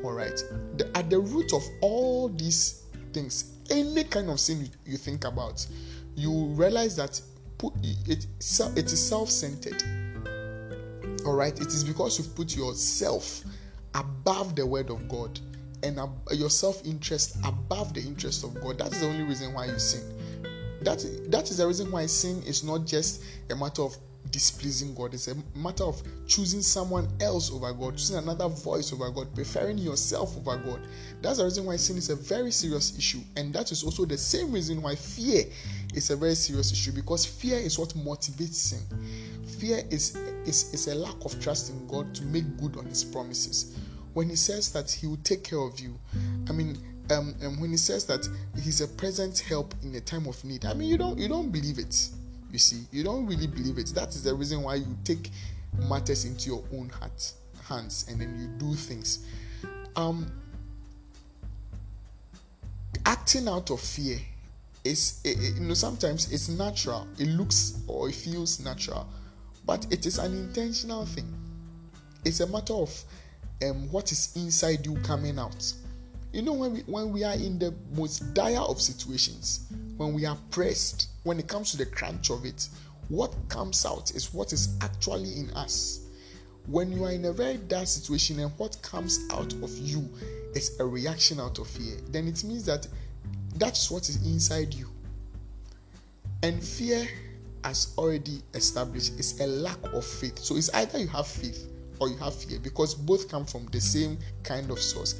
All 0.03 0.11
right. 0.11 0.43
The, 0.77 0.91
at 0.95 1.09
the 1.09 1.19
root 1.19 1.53
of 1.53 1.63
all 1.81 2.27
these 2.27 2.83
things, 3.13 3.53
any 3.69 4.03
kind 4.03 4.29
of 4.29 4.39
sin 4.39 4.61
you, 4.61 4.67
you 4.85 4.97
think 4.97 5.23
about, 5.23 5.65
you 6.15 6.47
realize 6.47 6.97
that 6.97 7.21
it, 7.81 8.27
it 8.75 8.91
is 8.91 9.07
self-centered. 9.07 9.81
All 11.25 11.35
right. 11.35 11.57
It 11.59 11.67
is 11.67 11.85
because 11.85 12.19
you've 12.19 12.35
put 12.35 12.55
yourself 12.55 13.43
above 13.95 14.55
the 14.55 14.65
word 14.65 14.89
of 14.89 15.07
God 15.07 15.39
and 15.83 15.99
ab- 15.99 16.27
your 16.31 16.49
self-interest 16.49 17.37
above 17.45 17.93
the 17.93 18.01
interest 18.01 18.43
of 18.43 18.59
God. 18.61 18.77
That 18.77 18.91
is 18.93 19.01
the 19.01 19.07
only 19.07 19.23
reason 19.23 19.53
why 19.53 19.65
you 19.65 19.79
sin. 19.79 20.01
That 20.81 21.05
that 21.29 21.49
is 21.49 21.57
the 21.57 21.67
reason 21.67 21.91
why 21.91 22.05
sin 22.07 22.41
is 22.43 22.63
not 22.63 22.85
just 22.85 23.23
a 23.49 23.55
matter 23.55 23.83
of 23.83 23.95
displeasing 24.33 24.93
God. 24.95 25.13
It's 25.13 25.27
a 25.27 25.35
matter 25.55 25.83
of 25.83 26.01
choosing 26.27 26.61
someone 26.61 27.07
else 27.21 27.51
over 27.51 27.71
God, 27.71 27.93
choosing 27.93 28.17
another 28.17 28.49
voice 28.49 28.91
over 28.91 29.09
God, 29.11 29.33
preferring 29.33 29.77
yourself 29.77 30.35
over 30.35 30.57
God. 30.57 30.81
That's 31.21 31.37
the 31.37 31.45
reason 31.45 31.65
why 31.65 31.77
sin 31.77 31.97
is 31.97 32.09
a 32.09 32.15
very 32.15 32.51
serious 32.51 32.97
issue. 32.97 33.19
And 33.37 33.53
that 33.53 33.71
is 33.71 33.83
also 33.83 34.05
the 34.05 34.17
same 34.17 34.51
reason 34.51 34.81
why 34.81 34.95
fear 34.95 35.43
is 35.93 36.09
a 36.09 36.15
very 36.15 36.35
serious 36.35 36.71
issue 36.71 36.91
because 36.91 37.25
fear 37.25 37.57
is 37.59 37.77
what 37.77 37.89
motivates 37.89 38.55
sin. 38.55 38.81
Fear 39.59 39.83
is, 39.91 40.15
is, 40.45 40.73
is 40.73 40.87
a 40.87 40.95
lack 40.95 41.23
of 41.23 41.39
trust 41.39 41.69
in 41.69 41.87
God 41.87 42.13
to 42.15 42.23
make 42.25 42.57
good 42.57 42.75
on 42.77 42.85
His 42.85 43.03
promises. 43.03 43.77
When 44.13 44.29
He 44.29 44.35
says 44.35 44.71
that 44.73 44.91
He 44.91 45.07
will 45.07 45.19
take 45.23 45.43
care 45.43 45.59
of 45.59 45.79
you, 45.79 45.99
I 46.49 46.51
mean, 46.51 46.77
um, 47.11 47.35
um, 47.43 47.59
when 47.59 47.71
He 47.71 47.77
says 47.77 48.05
that 48.05 48.27
He's 48.61 48.81
a 48.81 48.87
present 48.87 49.39
help 49.39 49.73
in 49.83 49.93
a 49.95 50.01
time 50.01 50.27
of 50.27 50.43
need, 50.43 50.65
I 50.65 50.73
mean, 50.73 50.89
you 50.89 50.97
don't 50.97 51.17
you 51.17 51.27
don't 51.27 51.51
believe 51.51 51.79
it 51.79 52.09
you 52.53 52.59
see, 52.59 52.83
you 52.91 53.03
don't 53.03 53.25
really 53.25 53.47
believe 53.47 53.79
it. 53.79 53.87
That 53.95 54.09
is 54.09 54.23
the 54.23 54.33
reason 54.35 54.61
why 54.61 54.75
you 54.75 54.95
take 55.03 55.31
matters 55.89 56.23
into 56.23 56.51
your 56.51 56.63
own 56.71 56.87
heart, 56.87 57.33
hands, 57.67 58.05
and 58.07 58.21
then 58.21 58.39
you 58.39 58.47
do 58.59 58.75
things. 58.75 59.25
Um, 59.95 60.31
acting 63.07 63.47
out 63.47 63.71
of 63.71 63.81
fear 63.81 64.19
is, 64.83 65.19
it, 65.23 65.55
you 65.55 65.61
know, 65.61 65.73
sometimes 65.73 66.31
it's 66.31 66.47
natural. 66.47 67.07
It 67.17 67.29
looks 67.29 67.81
or 67.87 68.09
it 68.09 68.15
feels 68.15 68.59
natural, 68.63 69.07
but 69.65 69.87
it 69.91 70.05
is 70.05 70.19
an 70.19 70.31
intentional 70.33 71.07
thing. 71.07 71.33
It's 72.23 72.39
a 72.39 72.47
matter 72.47 72.73
of 72.73 73.03
um, 73.69 73.89
what 73.91 74.11
is 74.11 74.33
inside 74.35 74.85
you 74.85 74.95
coming 74.97 75.39
out. 75.39 75.73
You 76.31 76.41
know, 76.41 76.53
when 76.53 76.73
we 76.73 76.79
when 76.81 77.11
we 77.11 77.23
are 77.23 77.35
in 77.35 77.59
the 77.59 77.73
most 77.95 78.33
dire 78.33 78.59
of 78.59 78.81
situations, 78.81 79.67
when 79.97 80.13
we 80.13 80.25
are 80.25 80.37
pressed, 80.49 81.09
when 81.23 81.39
it 81.39 81.47
comes 81.47 81.71
to 81.71 81.77
the 81.77 81.85
crunch 81.85 82.29
of 82.29 82.45
it, 82.45 82.67
what 83.09 83.35
comes 83.49 83.85
out 83.85 84.11
is 84.11 84.33
what 84.33 84.51
is 84.53 84.77
actually 84.81 85.37
in 85.37 85.49
us. 85.51 85.99
When 86.65 86.91
you 86.91 87.03
are 87.03 87.11
in 87.11 87.25
a 87.25 87.33
very 87.33 87.57
dark 87.57 87.87
situation 87.87 88.39
and 88.39 88.51
what 88.57 88.81
comes 88.81 89.19
out 89.31 89.53
of 89.53 89.77
you 89.77 90.09
is 90.55 90.79
a 90.79 90.85
reaction 90.85 91.39
out 91.39 91.59
of 91.59 91.67
fear, 91.67 91.97
then 92.09 92.27
it 92.27 92.43
means 92.43 92.65
that 92.65 92.87
that's 93.57 93.91
what 93.91 94.07
is 94.09 94.25
inside 94.25 94.73
you. 94.73 94.87
And 96.41 96.63
fear, 96.63 97.07
as 97.63 97.93
already 97.97 98.41
established, 98.53 99.19
is 99.19 99.39
a 99.39 99.47
lack 99.47 99.77
of 99.93 100.05
faith. 100.05 100.39
So 100.39 100.55
it's 100.55 100.73
either 100.73 100.97
you 100.99 101.07
have 101.07 101.27
faith 101.27 101.67
or 101.99 102.09
you 102.09 102.17
have 102.17 102.35
fear 102.35 102.59
because 102.59 102.95
both 102.95 103.29
come 103.29 103.45
from 103.45 103.65
the 103.67 103.81
same 103.81 104.17
kind 104.43 104.69
of 104.71 104.79
source. 104.79 105.15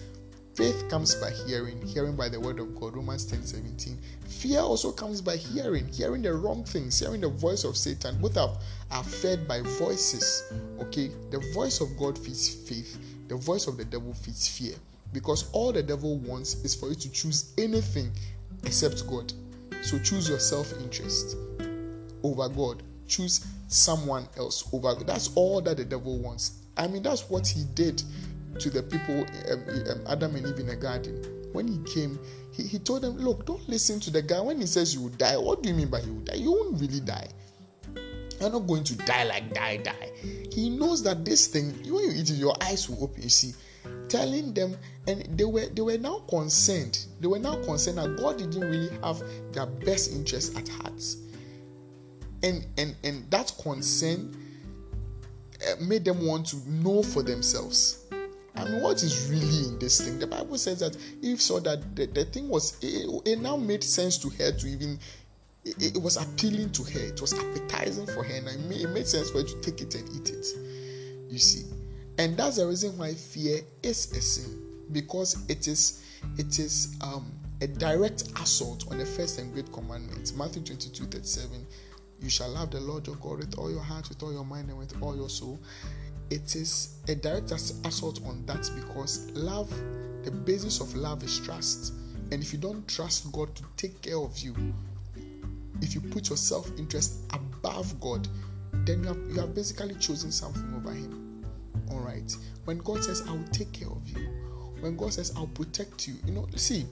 Faith 0.56 0.88
comes 0.88 1.15
by 1.15 1.32
hearing, 1.48 1.82
hearing 1.82 2.15
by 2.15 2.30
the 2.30 2.39
word 2.39 2.60
of 2.60 2.80
God, 2.80 2.96
Romans 2.96 3.25
10 3.25 3.44
17. 3.44 3.98
Fear 4.27 4.60
also 4.60 4.92
comes 4.92 5.20
by 5.20 5.36
hearing, 5.36 5.88
hearing 5.88 6.22
the 6.22 6.32
wrong 6.32 6.63
things, 6.63 7.00
hearing 7.00 7.22
the 7.22 7.30
voice 7.30 7.63
of 7.63 7.75
Satan. 7.75 8.22
Both 8.22 8.38
are, 8.38 8.56
are 8.92 9.03
fed 9.03 9.48
by 9.48 9.62
voices. 9.62 10.53
Okay, 10.80 11.10
the 11.32 11.39
voice 11.56 11.82
of 11.82 11.98
God 11.98 12.20
feeds 12.20 12.50
faith, 12.50 13.00
the 13.30 13.36
voice 13.36 13.65
of 13.65 13.77
the 13.77 13.86
devil 13.86 14.13
feeds 14.13 14.48
fear. 14.48 14.75
Because 15.12 15.50
all 15.53 15.72
the 15.72 15.82
devil 15.82 16.18
wants 16.20 16.56
is 16.63 16.75
for 16.75 16.89
you 16.89 16.96
to 16.96 17.12
choose 17.12 17.53
anything 17.58 18.12
except 18.63 19.08
God. 19.08 19.34
So 19.82 19.98
choose 20.00 20.30
your 20.30 20.39
self 20.39 20.72
interest 20.82 21.36
over 22.24 22.48
God, 22.48 22.84
choose 23.08 23.46
someone 23.68 24.27
else 24.38 24.68
over 24.72 24.94
God. 24.94 25.08
That's 25.08 25.32
all 25.36 25.62
that 25.62 25.77
the 25.77 25.86
devil 25.86 26.20
wants. 26.20 26.62
I 26.77 26.88
mean, 26.88 27.03
that's 27.03 27.30
what 27.30 27.48
he 27.48 27.63
did 27.74 28.01
to 28.60 28.70
the 28.70 28.84
people, 28.84 29.25
um, 29.51 29.92
um, 29.92 30.08
Adam 30.08 30.36
and 30.36 30.48
Eve 30.48 30.60
in 30.60 30.68
the 30.68 30.75
garden. 30.75 31.24
When 31.53 31.68
he 31.68 31.80
came, 31.94 32.20
he, 32.51 32.63
he 32.63 32.80
told 32.80 33.03
them, 33.03 33.18
Look, 33.18 33.46
don't 33.46 33.68
listen 33.70 34.00
to 34.01 34.12
the 34.12 34.22
guy. 34.22 34.42
When 34.42 34.60
he 34.60 34.65
says 34.68 34.94
you 34.94 35.01
will 35.01 35.10
die, 35.10 35.38
what 35.38 35.62
do 35.63 35.70
you 35.70 35.75
mean 35.75 35.89
by 35.89 36.01
you 36.01 36.13
will 36.13 36.22
die? 36.22 36.36
You 36.36 36.51
won't 36.51 36.80
really 36.82 37.00
die. 37.00 37.27
You're 38.39 38.51
not 38.51 38.68
going 38.68 38.84
to 38.86 38.96
die 38.98 39.24
like 39.24 39.53
die, 39.53 39.77
die. 39.77 40.12
He 40.51 40.70
knows 40.70 41.03
that 41.03 41.24
this 41.24 41.48
thing, 41.48 41.74
when 41.84 42.03
you 42.03 42.12
eat 42.12 42.30
it, 42.30 42.34
your 42.34 42.56
eyes 42.62 42.89
will 42.89 43.03
open. 43.03 43.24
You 43.24 43.30
see, 43.30 43.53
telling 44.10 44.53
them, 44.53 44.75
and 45.08 45.38
they 45.38 45.46
were 45.46 45.68
they 45.68 45.82
were 45.82 45.98
now 45.98 46.20
concerned. 46.27 47.06
They 47.20 47.27
were 47.27 47.39
now 47.39 47.56
concerned 47.63 48.00
that 48.00 48.18
God 48.18 48.38
didn't 48.39 48.60
really 48.60 48.89
have 49.01 49.24
their 49.51 49.65
best 49.65 50.12
interest 50.12 50.58
at 50.58 50.68
heart. 50.68 51.01
And 52.42 52.65
and 52.77 52.96
and 53.03 53.30
that 53.32 53.53
concern 53.62 54.36
made 55.82 56.05
them 56.05 56.25
want 56.25 56.48
to 56.48 56.58
know 56.70 57.03
for 57.03 57.24
themselves 57.24 58.03
I 58.55 58.65
mean, 58.65 58.82
what 58.82 59.01
is 59.01 59.29
really 59.29 59.67
in 59.70 59.79
this 59.79 60.00
thing? 60.01 60.20
The 60.20 60.27
Bible 60.27 60.58
says 60.58 60.79
that 60.79 60.96
Eve 61.22 61.41
saw 61.41 61.60
that 61.62 61.96
the, 61.96 62.05
the 62.05 62.25
thing 62.25 62.50
was, 62.50 62.77
it, 62.82 63.10
it, 63.25 63.39
now 63.39 63.58
made 63.58 63.84
sense 63.84 64.17
to 64.20 64.29
her 64.29 64.51
to 64.51 64.67
even, 64.67 65.00
it, 65.65 65.96
it, 65.96 66.01
was 66.01 66.17
appealing 66.17 66.72
to 66.74 66.84
her, 66.84 67.00
it 67.00 67.20
was 67.20 67.34
appetizing 67.34 68.05
for 68.05 68.24
her, 68.24 68.34
and 68.34 68.48
it 68.48 68.60
made, 68.70 68.82
it 68.82 68.89
made 68.89 69.08
sense 69.08 69.32
for 69.32 69.39
her 69.39 69.43
to 69.43 69.62
take 69.62 69.82
it 69.82 69.96
and 69.96 70.08
eat 70.15 70.29
it. 70.29 70.46
You 71.29 71.39
see, 71.39 71.65
and 72.20 72.38
that's 72.38 72.58
the 72.58 72.67
reason 72.67 72.96
why 72.98 73.15
fear 73.15 73.62
is 73.82 74.12
a 74.12 74.22
sin 74.22 74.62
because 74.91 75.43
it 75.50 75.67
is, 75.67 76.05
it 76.38 76.60
is 76.60 76.96
um, 77.01 77.32
a 77.62 77.67
direct 77.67 78.25
assault 78.39 78.86
on 78.91 79.00
the 79.00 79.05
first 79.05 79.39
and 79.39 79.51
great 79.51 79.72
commandment. 79.74 80.32
Matthew 80.38 80.62
22 80.62 81.05
37. 81.05 81.65
You 82.24 82.30
shall 82.30 82.50
love 82.50 82.72
the 82.72 82.80
Lord 82.80 83.06
your 83.06 83.18
God 83.18 83.39
with 83.39 83.58
all 83.58 83.70
your 83.70 83.84
heart, 83.84 84.10
with 84.10 84.24
all 84.24 84.32
your 84.34 84.46
mind, 84.46 84.70
and 84.70 84.80
with 84.80 84.96
all 85.01 85.15
your 85.15 85.30
soul 85.30 85.60
it 86.34 86.56
is 86.56 86.96
a 87.08 87.15
direct 87.15 87.51
assault 87.51 88.20
on 88.25 88.44
that 88.48 88.70
because 88.75 89.30
love, 89.32 89.70
the 90.24 90.32
basis 90.32 90.80
of 90.80 90.96
love 90.96 91.24
is 91.24 91.39
trust. 91.39 91.94
And 92.32 92.42
if 92.42 92.51
you 92.53 92.60
don't 92.60 92.88
trust 92.88 93.32
God 93.32 93.53
to 93.56 93.63
take 93.77 94.01
care 94.01 94.18
of 94.18 94.38
you, 94.39 94.56
if 95.82 95.94
you 95.94 96.01
put 96.01 96.30
your 96.30 96.38
self 96.38 96.68
interest 96.80 97.22
above 97.32 98.00
God, 98.00 98.27
then 98.86 99.03
you 99.03 99.10
have, 99.10 99.18
you 99.30 99.39
have 99.42 99.53
basically 99.53 99.94
chosen 99.96 100.32
something 100.32 100.74
over 100.75 100.94
Him. 100.94 101.46
All 101.92 102.00
right. 102.00 102.36
When 102.65 102.80
God 102.80 103.03
says, 103.03 103.22
I 103.27 103.32
will 103.32 103.44
take 103.51 103.72
care 103.72 103.89
of 103.89 104.10
you, 104.10 104.27
when 104.80 104.98
God 104.98 105.13
says, 105.13 105.34
I'll 105.38 105.48
protect 105.48 106.08
you, 106.08 106.15
you 106.25 106.32
know, 106.32 106.48
see, 106.56 106.86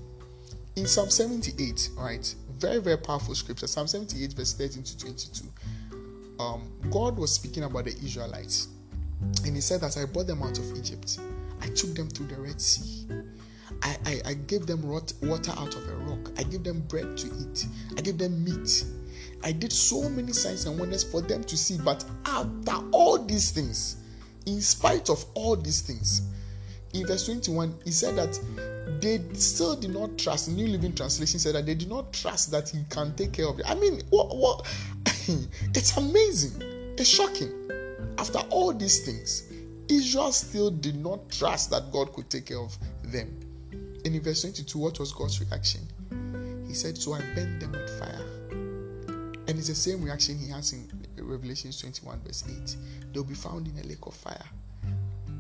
in 0.75 0.86
Psalm 0.86 1.10
78, 1.10 1.90
right? 1.98 2.36
very, 2.62 2.80
very 2.80 2.98
powerful 2.98 3.34
scripture, 3.34 3.66
Psalm 3.66 3.88
78, 3.88 4.34
verse 4.34 4.54
13 4.54 4.84
to 4.84 4.98
22, 5.00 5.48
um, 6.40 6.72
God 6.92 7.18
was 7.18 7.34
speaking 7.34 7.63
about 7.63 7.86
the 7.86 7.92
Israelites 7.92 8.68
and 9.46 9.56
he 9.56 9.62
said 9.62 9.82
that 9.82 9.98
I 9.98 10.06
brought 10.06 10.28
them 10.28 10.44
out 10.44 10.58
of 10.60 10.78
Egypt. 10.78 11.20
I 11.62 11.68
took 11.68 11.96
them 11.96 12.08
through 12.10 12.28
the 12.28 12.36
Red 12.36 12.62
Sea. 12.62 13.08
I, 13.84 13.98
I, 14.06 14.22
I 14.25 14.34
gave 14.34 14.68
them 14.68 14.84
water 14.84 15.51
out 15.58 15.75
of 15.75 15.90
a 15.90 15.96
rock. 15.98 16.32
I 16.38 16.44
gave 16.44 16.63
them 16.63 16.82
bread 16.82 17.18
to 17.18 17.28
eat. 17.28 17.66
I 17.98 18.01
gave 18.01 18.18
them 18.18 18.44
meat. 18.44 18.84
I 19.44 19.51
did 19.51 19.72
so 19.72 20.08
many 20.10 20.34
signs 20.34 20.66
and 20.66 20.80
wonders 20.80 21.04
for 21.04 21.22
them 21.22 21.44
to 21.44 21.58
see. 21.58 21.78
But 21.78 22.04
after 22.25 22.75
all 22.92 23.18
these 23.18 23.51
things, 23.51 23.98
in 24.46 24.62
spite 24.62 25.10
of 25.10 25.24
all 25.34 25.56
these 25.56 25.82
things, 25.82 26.22
in 26.94 27.08
verse 27.08 27.25
21, 27.25 27.75
he 27.86 27.92
said 27.92 28.16
that 28.18 28.40
they 29.01 29.22
still 29.34 29.75
did 29.75 29.91
not 29.91 30.17
trust. 30.17 30.50
New 30.50 30.67
Living 30.67 30.93
Translation 30.93 31.39
said 31.39 31.55
that 31.55 31.65
they 31.65 31.75
did 31.75 31.89
not 31.89 32.13
trust 32.13 32.51
that 32.51 32.70
he 32.70 32.84
can 32.89 33.13
take 33.15 33.34
care 33.34 33.48
of 33.48 33.60
it. 33.60 33.70
I 33.70 33.75
mean, 33.75 34.01
what, 34.10 34.36
what? 34.36 34.67
it's 35.74 35.98
amazing. 35.98 36.62
It's 36.98 37.10
shocking. 37.10 37.51
After 38.17 38.39
all 38.50 38.74
these 38.74 39.05
things, 39.05 39.51
Israel 39.89 40.31
still 40.31 40.72
did 40.72 40.96
not 40.96 41.29
trust 41.29 41.70
that 41.72 41.91
God 41.91 42.13
could 42.13 42.29
take 42.29 42.46
care 42.46 42.60
of 42.60 42.77
them. 43.03 43.27
And 44.05 44.15
in 44.15 44.22
verse 44.22 44.41
22, 44.41 44.77
what 44.79 45.00
was 45.00 45.12
God's 45.12 45.39
reaction? 45.41 45.81
He 46.67 46.74
said, 46.74 46.98
So 46.98 47.13
I 47.13 47.22
burned 47.36 47.62
them 47.62 47.72
with 47.72 48.00
fire. 48.00 48.25
And 48.51 49.60
it's 49.60 49.67
the 49.67 49.75
same 49.75 50.03
reaction 50.03 50.38
he 50.38 50.50
has 50.50 50.74
in 50.74 50.88
Revelation 51.17 51.72
21, 51.72 52.22
verse 52.25 52.43
8. 52.48 52.75
They'll 53.13 53.24
be 53.24 53.34
found 53.34 53.67
in 53.67 53.77
a 53.84 53.88
lake 53.88 54.05
of 54.05 54.13
fire. 54.13 54.46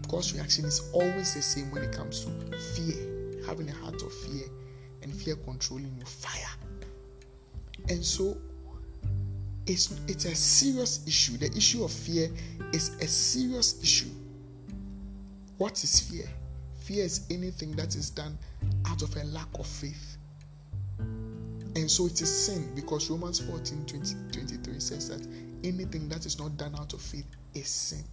God's 0.09 0.33
reaction 0.33 0.65
is 0.65 0.89
always 0.91 1.33
the 1.33 1.41
same 1.41 1.71
when 1.71 1.83
it 1.83 1.93
comes 1.93 2.25
to 2.25 2.57
fear, 2.57 3.10
having 3.45 3.69
a 3.69 3.73
heart 3.73 4.01
of 4.01 4.13
fear, 4.13 4.45
and 5.01 5.13
fear 5.13 5.35
controlling 5.35 5.95
your 5.97 6.05
fire. 6.05 6.49
And 7.89 8.03
so 8.03 8.37
it's, 9.65 9.99
it's 10.07 10.25
a 10.25 10.35
serious 10.35 11.05
issue. 11.07 11.37
The 11.37 11.51
issue 11.55 11.83
of 11.83 11.91
fear 11.91 12.29
is 12.73 12.89
a 13.01 13.07
serious 13.07 13.81
issue. 13.81 14.09
What 15.57 15.83
is 15.83 15.99
fear? 15.99 16.27
Fear 16.81 17.05
is 17.05 17.27
anything 17.29 17.71
that 17.73 17.95
is 17.95 18.09
done 18.09 18.37
out 18.87 19.01
of 19.01 19.15
a 19.15 19.23
lack 19.25 19.47
of 19.59 19.67
faith. 19.67 20.17
And 20.99 21.89
so 21.89 22.07
it 22.07 22.21
is 22.21 22.45
sin 22.45 22.73
because 22.75 23.09
Romans 23.09 23.39
14 23.39 23.85
20, 23.85 24.15
23 24.31 24.79
says 24.79 25.09
that 25.09 25.25
anything 25.63 26.09
that 26.09 26.25
is 26.25 26.37
not 26.37 26.57
done 26.57 26.75
out 26.77 26.93
of 26.93 27.01
faith 27.01 27.27
is 27.53 27.67
sin. 27.67 28.03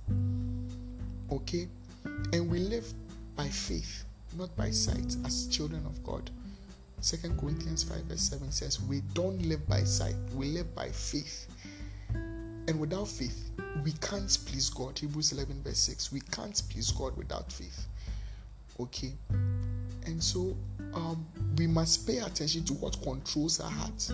Okay? 1.33 1.69
And 2.33 2.51
we 2.51 2.61
live 2.61 2.93
by 3.35 3.49
faith. 3.49 4.05
Not 4.37 4.55
by 4.57 4.71
sight, 4.71 5.17
as 5.25 5.47
children 5.49 5.85
of 5.87 6.03
God. 6.05 6.31
Second 7.01 7.39
Corinthians 7.39 7.85
5 7.85 8.05
verse 8.05 8.21
7 8.23 8.51
says, 8.51 8.81
We 8.83 9.03
don't 9.15 9.41
live 9.43 9.67
by 9.69 9.85
sight, 9.85 10.17
we 10.35 10.47
live 10.47 10.75
by 10.75 10.89
faith. 10.91 11.47
And 12.69 12.79
without 12.79 13.09
faith, 13.09 13.51
we 13.83 13.93
can't 13.93 14.37
please 14.47 14.69
God. 14.69 14.99
Hebrews 14.99 15.33
11 15.33 15.63
verse 15.63 15.79
6. 15.79 16.13
We 16.13 16.21
can't 16.21 16.61
please 16.69 16.91
God 16.91 17.17
without 17.17 17.51
faith. 17.51 17.87
Okay. 18.79 19.13
And 19.31 20.23
so 20.23 20.57
um, 20.93 21.27
we 21.57 21.67
must 21.67 22.07
pay 22.07 22.19
attention 22.19 22.65
to 22.65 22.75
what 22.75 23.01
controls 23.03 23.61
our 23.61 23.71
heart. 23.71 24.13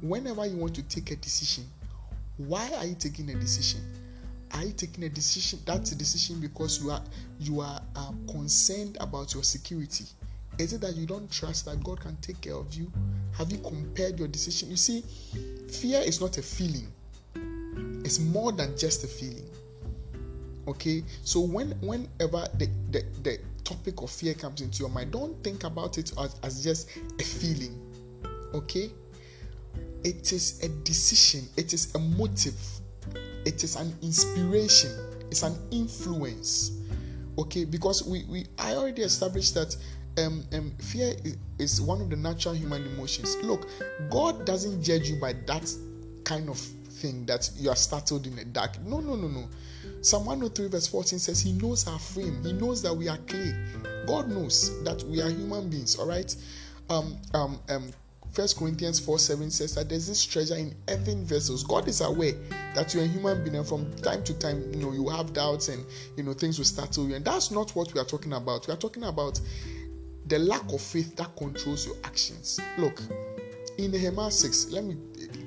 Whenever 0.00 0.46
you 0.46 0.56
want 0.56 0.74
to 0.76 0.82
take 0.82 1.10
a 1.10 1.16
decision, 1.16 1.64
why 2.36 2.70
are 2.76 2.86
you 2.86 2.94
taking 2.94 3.30
a 3.30 3.34
decision? 3.34 3.80
Are 4.54 4.64
you 4.64 4.72
taking 4.72 5.04
a 5.04 5.08
decision? 5.08 5.60
That's 5.64 5.92
a 5.92 5.94
decision 5.94 6.40
because 6.40 6.82
you 6.82 6.90
are 6.90 7.02
you 7.40 7.60
are 7.60 7.80
um, 7.96 8.26
concerned 8.28 8.98
about 9.00 9.34
your 9.34 9.42
security. 9.42 10.04
Is 10.58 10.74
it 10.74 10.82
that 10.82 10.94
you 10.96 11.06
don't 11.06 11.30
trust 11.30 11.64
that 11.64 11.82
God 11.82 12.00
can 12.00 12.16
take 12.16 12.40
care 12.42 12.54
of 12.54 12.74
you? 12.74 12.92
Have 13.38 13.50
you 13.50 13.58
compared 13.58 14.18
your 14.18 14.28
decision? 14.28 14.70
You 14.70 14.76
see, 14.76 15.02
fear 15.70 16.00
is 16.00 16.20
not 16.20 16.36
a 16.36 16.42
feeling. 16.42 16.92
It's 18.04 18.18
more 18.18 18.52
than 18.52 18.76
just 18.76 19.04
a 19.04 19.06
feeling. 19.06 19.48
Okay, 20.68 21.02
so 21.24 21.40
when 21.40 21.70
whenever 21.80 22.46
the, 22.58 22.68
the, 22.90 23.04
the 23.22 23.38
topic 23.64 24.02
of 24.02 24.10
fear 24.10 24.34
comes 24.34 24.60
into 24.60 24.80
your 24.80 24.90
mind, 24.90 25.10
don't 25.12 25.42
think 25.42 25.64
about 25.64 25.98
it 25.98 26.12
as, 26.18 26.36
as 26.42 26.62
just 26.62 26.88
a 27.18 27.24
feeling. 27.24 27.80
Okay, 28.54 28.90
it 30.04 30.32
is 30.32 30.62
a 30.62 30.68
decision, 30.68 31.48
it 31.56 31.72
is 31.72 31.94
a 31.94 31.98
motive, 31.98 32.60
it 33.44 33.64
is 33.64 33.76
an 33.76 33.94
inspiration, 34.02 34.90
it's 35.30 35.42
an 35.42 35.56
influence. 35.70 36.72
Okay, 37.38 37.64
because 37.64 38.06
we, 38.06 38.24
we 38.24 38.46
I 38.58 38.74
already 38.74 39.02
established 39.02 39.54
that 39.54 39.74
um, 40.18 40.44
um, 40.52 40.72
fear 40.78 41.14
is 41.58 41.80
one 41.80 42.00
of 42.00 42.10
the 42.10 42.16
natural 42.16 42.54
human 42.54 42.84
emotions. 42.86 43.36
Look, 43.42 43.66
God 44.10 44.44
doesn't 44.44 44.82
judge 44.82 45.08
you 45.08 45.16
by 45.16 45.32
that 45.46 45.72
kind 46.24 46.48
of 46.48 46.58
thing 46.58 47.26
that 47.26 47.50
you 47.56 47.70
are 47.70 47.76
startled 47.76 48.26
in 48.26 48.36
the 48.36 48.44
dark. 48.44 48.80
No, 48.82 49.00
no, 49.00 49.16
no, 49.16 49.28
no. 49.28 49.48
Psalm 50.00 50.26
103, 50.26 50.68
verse 50.68 50.86
14 50.86 51.18
says, 51.18 51.40
He 51.40 51.52
knows 51.52 51.86
our 51.88 51.98
frame, 51.98 52.42
He 52.44 52.52
knows 52.52 52.82
that 52.82 52.94
we 52.94 53.08
are 53.08 53.18
clay. 53.18 53.54
God 54.06 54.28
knows 54.28 54.82
that 54.84 55.02
we 55.04 55.20
are 55.20 55.30
human 55.30 55.68
beings, 55.68 55.96
all 55.98 56.06
right? 56.06 56.34
Um, 56.90 57.16
um, 57.34 57.60
um, 57.68 57.90
First 58.32 58.56
Corinthians 58.58 58.98
4 58.98 59.18
7 59.18 59.50
says 59.50 59.74
that 59.74 59.90
there's 59.90 60.06
this 60.06 60.24
treasure 60.24 60.56
in 60.56 60.74
earthen 60.88 61.24
vessels. 61.24 61.62
God 61.62 61.86
is 61.86 62.00
aware 62.00 62.32
that 62.74 62.94
you're 62.94 63.04
a 63.04 63.06
human 63.06 63.44
being, 63.44 63.56
and 63.56 63.66
from 63.66 63.92
time 63.96 64.24
to 64.24 64.38
time, 64.38 64.72
you 64.72 64.80
know, 64.80 64.92
you 64.92 65.08
have 65.10 65.34
doubts 65.34 65.68
and 65.68 65.84
you 66.16 66.22
know 66.22 66.32
things 66.32 66.56
will 66.56 66.64
startle 66.64 67.06
you. 67.08 67.14
And 67.14 67.24
that's 67.24 67.50
not 67.50 67.76
what 67.76 67.92
we 67.92 68.00
are 68.00 68.06
talking 68.06 68.32
about. 68.32 68.66
We 68.66 68.72
are 68.72 68.78
talking 68.78 69.04
about 69.04 69.38
the 70.26 70.38
lack 70.38 70.72
of 70.72 70.80
faith 70.80 71.14
that 71.16 71.36
controls 71.36 71.86
your 71.86 71.96
actions. 72.04 72.58
Look, 72.78 73.02
in 73.76 73.90
Nehemiah 73.90 74.30
6, 74.30 74.70
let 74.70 74.84
me 74.84 74.96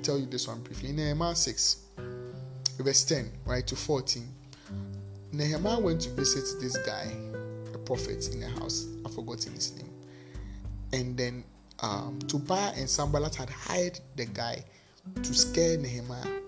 tell 0.02 0.18
you 0.18 0.26
this 0.26 0.46
one 0.46 0.60
briefly. 0.60 0.90
In 0.90 0.96
Nehemiah 0.96 1.34
6, 1.34 1.76
verse 2.78 3.04
10, 3.04 3.32
right 3.46 3.66
to 3.66 3.74
14, 3.74 4.28
Nehemiah 5.32 5.80
went 5.80 6.02
to 6.02 6.10
visit 6.10 6.60
this 6.60 6.76
guy, 6.78 7.12
a 7.74 7.78
prophet 7.78 8.32
in 8.32 8.44
a 8.44 8.48
house. 8.60 8.86
I've 9.04 9.12
forgotten 9.12 9.54
his 9.54 9.74
name. 9.74 9.90
And 10.92 11.16
then 11.16 11.44
um, 11.80 12.18
Tobiah 12.26 12.72
and 12.76 12.88
Sanballat 12.88 13.34
had 13.34 13.50
hired 13.50 13.98
the 14.16 14.26
guy 14.26 14.64
to 15.22 15.34
scare 15.34 15.78
Nehemiah. 15.78 16.40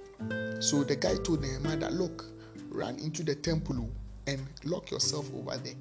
So 0.61 0.85
the 0.85 0.97
guy 0.97 1.15
told 1.23 1.43
Nehemiah 1.43 1.77
that, 1.79 1.93
look, 1.93 2.25
run 2.71 2.99
into 2.99 3.23
the 3.23 3.35
temple 3.35 3.89
and 4.27 4.47
lock 4.65 4.91
yourself 4.91 5.31
over 5.35 5.57
there 5.59 5.75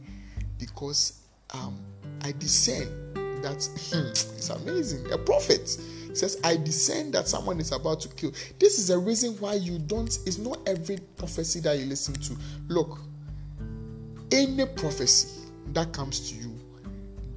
because 0.60 1.22
um, 1.54 1.80
I 2.24 2.34
discern 2.34 3.14
that 3.42 3.56
it's 4.12 4.50
amazing. 4.50 5.12
A 5.12 5.18
prophet 5.18 5.68
says, 6.14 6.40
I 6.44 6.58
discern 6.58 7.12
that 7.12 7.28
someone 7.28 7.60
is 7.60 7.72
about 7.72 8.02
to 8.02 8.10
kill. 8.10 8.32
This 8.60 8.80
is 8.80 8.90
a 8.90 8.98
reason 8.98 9.34
why 9.40 9.56
you 9.56 9.80
don't, 9.80 10.08
it's 10.26 10.38
not 10.38 10.60
every 10.68 10.98
prophecy 11.18 11.60
that 11.62 11.78
you 11.78 11.86
listen 11.86 12.16
to. 12.16 12.38
Look, 12.68 13.00
any 14.32 14.66
prophecy 14.66 15.48
that 15.74 15.94
comes 15.94 16.30
to 16.32 16.36
you 16.36 16.57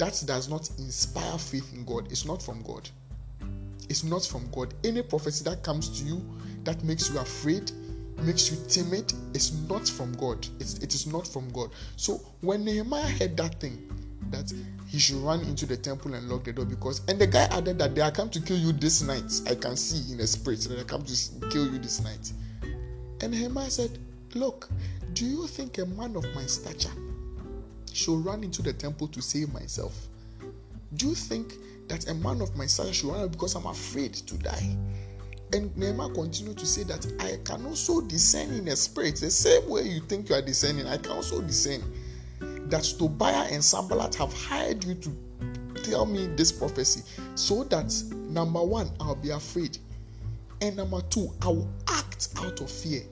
that 0.01 0.23
does 0.27 0.49
not 0.49 0.67
inspire 0.79 1.37
faith 1.37 1.75
in 1.75 1.85
God 1.85 2.11
is 2.11 2.25
not 2.25 2.43
from 2.43 2.63
God. 2.63 2.89
It's 3.91 4.03
not 4.03 4.25
from 4.25 4.51
God. 4.51 4.73
Any 4.83 5.03
prophecy 5.03 5.45
that 5.45 5.63
comes 5.63 6.01
to 6.01 6.07
you 6.07 6.25
that 6.65 6.83
makes 6.83 7.11
you 7.11 7.19
afraid, 7.19 7.71
makes 8.23 8.51
you 8.51 8.57
timid, 8.67 9.13
is 9.35 9.69
not 9.69 9.87
from 9.87 10.15
God. 10.15 10.47
It's, 10.59 10.79
it 10.79 10.95
is 10.95 11.07
not 11.07 11.27
from 11.27 11.51
God. 11.51 11.71
So 11.97 12.15
when 12.41 12.65
Nehemiah 12.65 13.11
heard 13.11 13.37
that 13.37 13.61
thing, 13.61 13.87
that 14.31 14.51
he 14.87 14.99
should 14.99 15.17
run 15.17 15.41
into 15.41 15.67
the 15.67 15.77
temple 15.77 16.15
and 16.15 16.31
lock 16.31 16.45
the 16.45 16.53
door 16.55 16.65
because 16.65 17.03
and 17.07 17.19
the 17.19 17.27
guy 17.27 17.45
added 17.51 17.79
that 17.79 17.95
they 17.95 18.01
are 18.01 18.11
come 18.11 18.31
to 18.31 18.41
kill 18.41 18.57
you 18.57 18.73
this 18.73 19.03
night. 19.03 19.31
I 19.47 19.55
can 19.55 19.77
see 19.77 20.13
in 20.13 20.19
the 20.19 20.27
spirit 20.27 20.61
that 20.61 20.77
they 20.77 20.85
come 20.85 21.05
to 21.05 21.49
kill 21.51 21.71
you 21.71 21.79
this 21.79 22.03
night. 22.03 22.33
And 23.21 23.33
Nehemiah 23.33 23.71
said, 23.71 23.99
Look, 24.35 24.71
do 25.13 25.27
you 25.27 25.47
think 25.47 25.77
a 25.77 25.85
man 25.85 26.17
of 26.17 26.25
my 26.35 26.47
stature 26.47 26.91
should 27.95 28.25
run 28.25 28.45
into 28.45 28.63
the 28.63 28.73
temple 28.73 29.09
to 29.09 29.23
save 29.23 29.53
myself? 29.53 30.09
Do 30.95 31.09
you 31.09 31.15
think 31.15 31.55
that 31.89 32.09
a 32.09 32.15
man 32.15 32.41
of 32.41 32.57
my 32.57 32.67
stature 32.67 32.93
should 32.93 33.11
run 33.11 33.29
because 33.29 33.55
I'm 33.55 33.67
afraid 33.67 34.15
to 34.15 34.37
die? 34.39 34.77
And 35.53 35.77
Nehemiah 35.77 36.11
continued 36.11 36.59
to 36.59 36.67
say 36.67 36.85
that 36.85 37.07
I 37.19 37.39
can 37.45 37.67
also 37.67 38.01
discern 38.01 38.53
in 38.53 38.65
the 38.67 38.77
spirit. 38.77 39.17
The 39.17 39.31
same 39.31 39.69
way 39.69 39.83
you 39.83 40.01
think 40.01 40.29
you 40.29 40.37
are 40.37 40.43
discerning, 40.43 40.87
I 40.87 40.97
can 40.97 41.13
also 41.13 41.43
discern 41.43 41.83
that 42.69 42.85
Tobiah 42.85 43.49
and 43.51 43.63
Sanballat 43.65 44.15
have 44.15 44.33
hired 44.33 44.85
you 44.85 44.95
to 44.95 45.11
tell 45.83 46.07
me 46.07 46.29
this 46.37 46.53
prophecy 46.53 47.03
so 47.35 47.65
that 47.65 47.93
number 48.13 48.63
one, 48.63 48.91
I'll 49.01 49.17
be 49.17 49.31
afraid, 49.31 49.79
and 50.61 50.77
number 50.77 51.01
two, 51.03 51.33
I 51.43 51.49
will 51.49 51.71
act 51.89 52.29
out 52.37 52.61
of 52.61 52.71
fear 52.71 53.03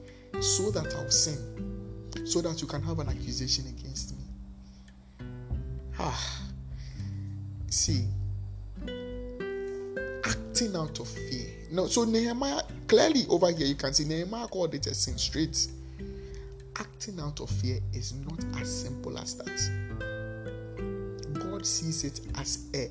so 0.40 0.70
that 0.70 0.94
I'll 0.94 1.10
sin, 1.10 2.06
so 2.24 2.40
that 2.42 2.60
you 2.60 2.68
can 2.68 2.82
have 2.82 3.00
an 3.00 3.08
accusation 3.08 3.66
against 3.66 3.84
me. 3.84 3.87
Ah, 5.98 6.42
see, 7.68 8.06
acting 10.24 10.76
out 10.76 11.00
of 11.00 11.08
fear. 11.08 11.50
No, 11.70 11.86
so 11.86 12.04
Nehemiah 12.04 12.62
clearly 12.86 13.26
over 13.28 13.50
here 13.50 13.66
you 13.66 13.74
can 13.74 13.92
see 13.92 14.04
Nehemiah 14.04 14.46
called 14.48 14.74
it 14.74 14.86
a 14.86 14.94
sin 14.94 15.18
straight 15.18 15.68
acting 16.78 17.20
out 17.20 17.40
of 17.40 17.50
fear 17.50 17.78
is 17.92 18.14
not 18.14 18.60
as 18.60 18.82
simple 18.82 19.18
as 19.18 19.36
that. 19.36 19.60
God 21.34 21.66
sees 21.66 22.04
it 22.04 22.20
as 22.36 22.66
a 22.74 22.90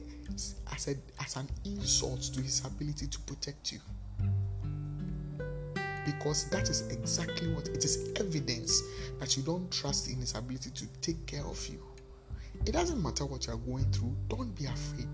as 0.73 0.87
a 0.87 0.95
as 1.21 1.35
an 1.35 1.47
insult 1.65 2.21
to 2.21 2.41
his 2.41 2.63
ability 2.65 3.07
to 3.07 3.19
protect 3.21 3.71
you. 3.71 3.79
Because 6.05 6.49
that 6.49 6.69
is 6.69 6.87
exactly 6.87 7.53
what 7.53 7.67
it 7.67 7.83
is 7.83 8.11
evidence 8.15 8.81
that 9.19 9.35
you 9.35 9.43
don't 9.43 9.69
trust 9.71 10.09
in 10.09 10.15
his 10.17 10.35
ability 10.35 10.69
to 10.71 10.87
take 11.01 11.25
care 11.25 11.45
of 11.45 11.67
you. 11.67 11.79
It 12.67 12.73
doesn't 12.73 13.01
matter 13.01 13.25
what 13.25 13.47
you 13.47 13.53
are 13.53 13.57
going 13.57 13.89
through, 13.93 14.13
don't 14.27 14.53
be 14.53 14.65
afraid. 14.65 15.07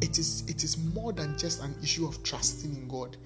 It 0.00 0.18
is 0.18 0.44
it 0.48 0.64
is 0.64 0.78
more 0.78 1.12
than 1.12 1.36
just 1.36 1.62
an 1.62 1.74
issue 1.82 2.06
of 2.06 2.22
trusting 2.22 2.74
in 2.74 2.88
God. 2.88 3.18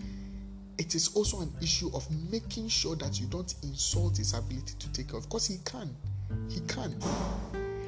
It 0.77 0.97
is 0.97 1.15
also 1.15 1.41
an 1.41 1.53
issue 1.63 1.89
of 1.95 2.05
making 2.33 2.67
sure 2.67 2.97
that 2.97 3.21
you 3.21 3.27
don't 3.27 3.55
insult 3.63 4.17
his 4.17 4.35
ability 4.35 4.75
to 4.77 4.93
take 4.93 5.11
care 5.11 5.19
of 5.19 5.29
because 5.29 5.47
he 5.47 5.59
can. 5.65 5.95
He 6.49 6.59
can. 6.67 6.99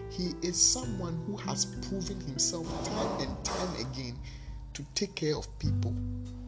He 0.09 0.35
is 0.47 0.61
someone 0.62 1.20
who 1.27 1.37
has 1.38 1.64
proven 1.88 2.20
himself 2.20 2.68
time 2.87 3.27
and 3.27 3.44
time 3.44 3.75
again 3.90 4.16
to 4.75 4.87
take 4.94 5.16
care 5.16 5.37
of 5.37 5.49
people 5.59 5.92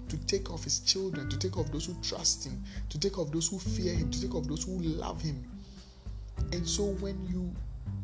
to 0.08 0.16
take 0.26 0.44
care 0.44 0.54
of 0.54 0.62
his 0.62 0.78
children 0.80 1.28
to 1.28 1.36
take 1.36 1.54
care 1.54 1.62
of 1.62 1.72
those 1.72 1.86
who 1.86 1.96
trust 2.02 2.46
him 2.46 2.62
to 2.90 3.00
take 3.00 3.14
care 3.14 3.24
of 3.24 3.32
those 3.32 3.48
who 3.48 3.58
fear 3.58 3.92
him 3.92 4.12
to 4.12 4.20
take 4.20 4.30
care 4.30 4.38
of 4.40 4.46
those 4.46 4.62
who 4.62 4.78
love 4.78 5.20
him. 5.20 5.44
And 6.52 6.68
so 6.68 6.84
when 6.84 7.26
you 7.26 7.52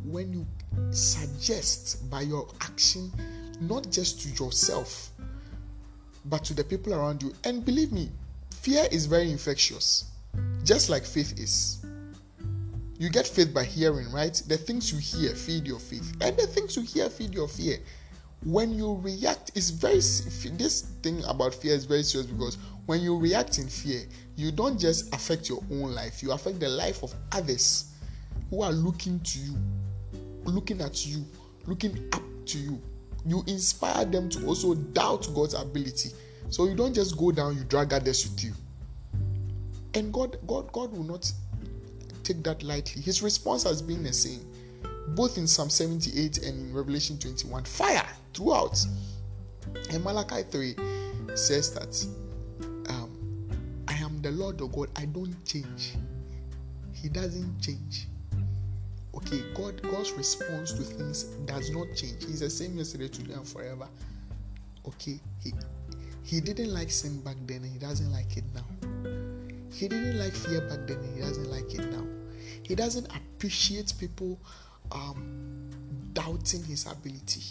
when 0.04 0.32
you 0.32 0.46
suggest 0.90 2.10
by 2.10 2.20
your 2.20 2.48
action 2.60 3.12
not 3.60 3.88
just 3.90 4.20
to 4.22 4.44
yourself 4.44 5.10
but 6.26 6.44
to 6.44 6.54
the 6.54 6.64
people 6.64 6.94
around 6.94 7.22
you 7.22 7.32
and 7.44 7.64
believe 7.64 7.92
me 7.92 8.10
Fear 8.62 8.86
is 8.92 9.06
very 9.06 9.28
infectious, 9.28 10.04
just 10.62 10.88
like 10.88 11.04
faith 11.04 11.36
is. 11.36 11.84
You 12.96 13.10
get 13.10 13.26
faith 13.26 13.52
by 13.52 13.64
hearing, 13.64 14.08
right? 14.12 14.40
The 14.46 14.56
things 14.56 14.92
you 14.92 14.98
hear 14.98 15.34
feed 15.34 15.66
your 15.66 15.80
faith, 15.80 16.12
and 16.20 16.36
the 16.36 16.46
things 16.46 16.76
you 16.76 16.82
hear 16.82 17.10
feed 17.10 17.34
your 17.34 17.48
fear. 17.48 17.78
When 18.44 18.72
you 18.72 19.00
react, 19.02 19.50
it's 19.56 19.70
very 19.70 19.96
this 19.96 20.82
thing 21.02 21.24
about 21.24 21.54
fear 21.54 21.74
is 21.74 21.86
very 21.86 22.04
serious 22.04 22.30
because 22.30 22.56
when 22.86 23.00
you 23.00 23.18
react 23.18 23.58
in 23.58 23.66
fear, 23.66 24.02
you 24.36 24.52
don't 24.52 24.78
just 24.78 25.12
affect 25.12 25.48
your 25.48 25.64
own 25.72 25.92
life, 25.92 26.22
you 26.22 26.30
affect 26.30 26.60
the 26.60 26.68
life 26.68 27.02
of 27.02 27.12
others 27.32 27.92
who 28.48 28.62
are 28.62 28.70
looking 28.70 29.18
to 29.18 29.40
you, 29.40 29.56
looking 30.44 30.80
at 30.80 31.06
you, 31.06 31.24
looking 31.66 32.08
up 32.12 32.22
to 32.46 32.58
you. 32.58 32.80
You 33.24 33.44
inspire 33.46 34.04
them 34.04 34.28
to 34.30 34.46
also 34.46 34.74
doubt 34.74 35.28
God's 35.34 35.54
ability 35.54 36.10
so 36.50 36.66
you 36.66 36.74
don't 36.74 36.92
just 36.92 37.16
go 37.16 37.32
down, 37.32 37.56
you 37.56 37.64
drag 37.64 37.92
others 37.92 38.28
with 38.28 38.44
you. 38.44 38.52
And 39.94 40.12
God, 40.12 40.38
God, 40.46 40.70
God 40.72 40.92
will 40.92 41.04
not 41.04 41.30
take 42.24 42.42
that 42.42 42.62
lightly. 42.62 43.00
His 43.02 43.22
response 43.22 43.62
has 43.64 43.80
been 43.80 44.02
the 44.02 44.12
same. 44.12 44.40
both 45.08 45.36
in 45.38 45.46
Psalm 45.46 45.68
78 45.70 46.38
and 46.38 46.68
in 46.68 46.74
Revelation 46.74 47.18
21. 47.18 47.64
Fire 47.64 48.06
throughout. 48.34 48.84
And 49.90 50.02
Malachi 50.04 50.42
3 50.42 50.76
says 51.34 51.72
that 51.74 52.06
um, 52.90 53.46
I 53.88 53.94
am 53.94 54.20
the 54.22 54.30
Lord 54.30 54.60
of 54.60 54.72
God. 54.72 54.88
I 54.96 55.06
don't 55.06 55.34
change. 55.44 55.94
He 56.92 57.08
doesn't 57.08 57.60
change. 57.60 58.08
Okay, 59.26 59.42
God, 59.54 59.80
God's 59.82 60.12
response 60.12 60.72
to 60.72 60.82
things 60.82 61.24
does 61.46 61.70
not 61.70 61.86
change. 61.94 62.24
He's 62.24 62.40
the 62.40 62.50
same 62.50 62.76
yesterday, 62.76 63.08
today, 63.08 63.34
and 63.34 63.46
forever. 63.46 63.88
Okay, 64.86 65.20
he 65.42 65.52
he 66.24 66.40
didn't 66.40 66.72
like 66.72 66.90
sin 66.90 67.20
back 67.22 67.36
then, 67.46 67.62
and 67.62 67.72
he 67.72 67.78
doesn't 67.78 68.10
like 68.12 68.36
it 68.36 68.44
now. 68.54 68.64
He 69.70 69.88
didn't 69.88 70.18
like 70.18 70.32
fear 70.32 70.60
back 70.62 70.86
then, 70.86 70.98
and 70.98 71.14
he 71.16 71.20
doesn't 71.20 71.50
like 71.50 71.72
it 71.74 71.90
now. 71.90 72.04
He 72.62 72.74
doesn't 72.74 73.06
appreciate 73.14 73.92
people 73.98 74.38
um, 74.90 75.70
doubting 76.12 76.62
his 76.64 76.86
ability. 76.86 77.42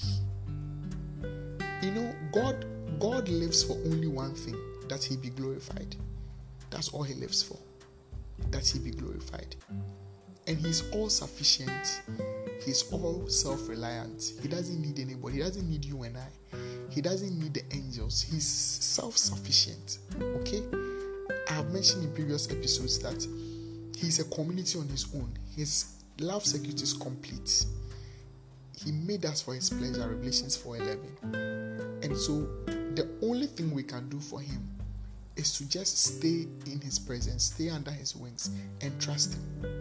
You 1.82 1.92
know, 1.92 2.16
God 2.32 2.66
God 3.00 3.28
lives 3.30 3.64
for 3.64 3.74
only 3.86 4.08
one 4.08 4.36
thing 4.36 4.56
that 4.88 5.04
he 5.04 5.16
be 5.16 5.30
glorified. 5.30 5.96
That's 6.70 6.90
all 6.90 7.04
he 7.04 7.16
lives 7.16 7.42
for. 7.42 7.58
That 8.52 8.68
he 8.68 8.80
be 8.80 8.92
glorified. 8.92 9.56
And 10.48 10.58
he's 10.58 10.90
all 10.92 11.10
sufficient. 11.10 12.02
He's 12.66 12.92
all 12.92 13.28
self 13.28 13.68
reliant. 13.68 14.34
He 14.42 14.48
doesn't 14.48 14.82
need 14.82 15.00
anybody. 15.00 15.38
He 15.38 15.42
doesn't 15.42 15.70
need 15.70 15.86
you 15.86 16.04
and 16.04 16.18
I. 16.18 16.28
He 16.90 17.02
doesn't 17.02 17.40
need 17.40 17.54
the 17.54 17.64
angels. 17.76 18.22
He's 18.22 18.48
self 18.48 19.18
sufficient. 19.18 20.00
Okay? 20.20 20.64
I 21.50 21.54
have 21.54 21.72
mentioned 21.72 22.04
in 22.04 22.14
previous 22.14 22.50
episodes 22.52 23.00
that 23.00 23.26
he's 23.98 24.20
a 24.20 24.26
community 24.26 24.78
on 24.80 24.88
his 24.88 25.08
own. 25.16 25.32
His 25.56 25.96
love 26.20 26.46
security 26.46 26.84
is 26.84 26.94
complete. 26.94 27.66
He 28.84 28.92
made 28.92 29.26
us 29.26 29.42
for 29.42 29.54
his 29.54 29.70
pleasure, 29.70 30.08
Revelations 30.08 30.58
4:11. 30.58 32.04
And 32.04 32.18
so 32.18 32.42
the 32.96 33.08
only 33.22 33.48
thing 33.48 33.72
we 33.72 33.84
can 33.84 34.10
do 34.10 34.20
for 34.20 34.42
him 34.42 34.68
is 35.36 35.58
to 35.58 35.66
just 35.70 35.98
stay 35.98 36.48
in 36.66 36.82
his 36.82 37.00
presence, 37.00 37.46
stay 37.46 37.70
under 37.70 37.92
his 37.92 38.16
wings, 38.16 38.50
and 38.82 39.00
trust 39.00 39.34
him. 39.34 39.81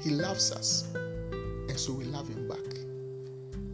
He 0.00 0.10
loves 0.10 0.52
us, 0.52 0.84
and 0.94 1.78
so 1.78 1.92
we 1.92 2.04
love 2.04 2.28
him 2.28 2.48
back. 2.48 2.58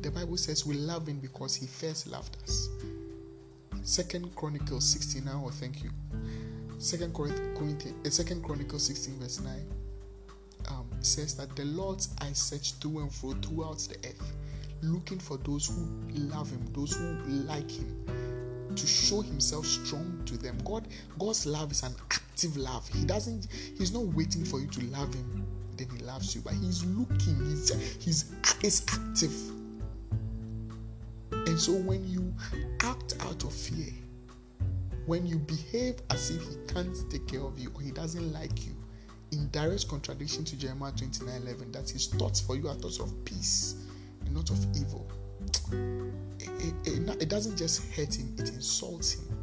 The 0.02 0.10
Bible 0.10 0.36
says 0.36 0.64
we 0.64 0.74
love 0.74 1.06
him 1.06 1.18
because 1.18 1.54
he 1.54 1.66
first 1.66 2.06
loved 2.06 2.36
us. 2.44 2.68
Second 3.82 4.34
Chronicles 4.36 4.88
16. 4.88 5.24
Now, 5.24 5.44
oh, 5.46 5.50
thank 5.50 5.82
you. 5.82 5.90
Second 6.78 7.12
Chronicles, 7.12 7.92
uh, 8.06 8.10
Second 8.10 8.42
Chronicles 8.42 8.86
16, 8.86 9.18
verse 9.18 9.40
9 9.40 9.66
um, 10.70 10.88
says 11.00 11.34
that 11.36 11.54
the 11.56 11.64
Lord's 11.64 12.14
eyes 12.22 12.38
search 12.38 12.74
through 12.74 13.00
and 13.00 13.12
fro 13.12 13.32
throughout 13.32 13.78
the 13.78 13.96
earth, 14.08 14.32
looking 14.82 15.18
for 15.18 15.36
those 15.38 15.66
who 15.66 15.88
love 16.14 16.50
Him, 16.50 16.64
those 16.72 16.96
who 16.96 17.04
like 17.46 17.70
Him, 17.70 18.06
to 18.74 18.86
show 18.86 19.20
Himself 19.20 19.66
strong 19.66 20.22
to 20.26 20.38
them. 20.38 20.56
God, 20.64 20.88
God's 21.18 21.46
love 21.46 21.72
is 21.72 21.82
an 21.82 21.94
active 22.10 22.56
love. 22.56 22.88
He 22.88 23.04
doesn't. 23.04 23.48
He's 23.76 23.92
not 23.92 24.04
waiting 24.04 24.44
for 24.44 24.60
you 24.60 24.66
to 24.68 24.80
love 24.86 25.12
Him, 25.12 25.46
then 25.80 25.96
He 25.96 26.04
loves 26.04 26.34
you, 26.34 26.42
but 26.42 26.54
He's 26.54 26.84
looking. 26.84 27.36
He's 27.48 27.72
He's 28.04 28.32
is 28.62 28.84
active. 28.88 29.34
And 31.32 31.58
so 31.58 31.72
when 31.72 32.06
you 32.08 32.32
act 32.82 33.14
out 33.20 33.42
of 33.44 33.52
fear, 33.52 33.92
when 35.06 35.26
you 35.26 35.38
behave 35.38 35.96
as 36.10 36.30
if 36.30 36.42
he 36.42 36.56
can't 36.72 36.96
take 37.10 37.26
care 37.26 37.40
of 37.40 37.58
you 37.58 37.72
or 37.74 37.80
he 37.80 37.90
doesn't 37.90 38.32
like 38.32 38.66
you, 38.66 38.72
in 39.32 39.48
direct 39.50 39.88
contradiction 39.88 40.44
to 40.44 40.56
Jeremiah 40.56 40.92
29 40.92 41.42
11, 41.42 41.72
that 41.72 41.88
his 41.88 42.08
thoughts 42.08 42.40
for 42.40 42.56
you 42.56 42.68
are 42.68 42.74
thoughts 42.74 43.00
of 43.00 43.12
peace 43.24 43.86
and 44.24 44.34
not 44.34 44.50
of 44.50 44.64
evil. 44.76 45.10
It, 46.38 46.74
it, 46.84 47.22
it, 47.22 47.28
doesn't 47.28 47.56
just 47.56 47.92
hurt 47.94 48.14
him, 48.14 48.34
it 48.38 48.48
insults 48.50 49.14
him. 49.14 49.36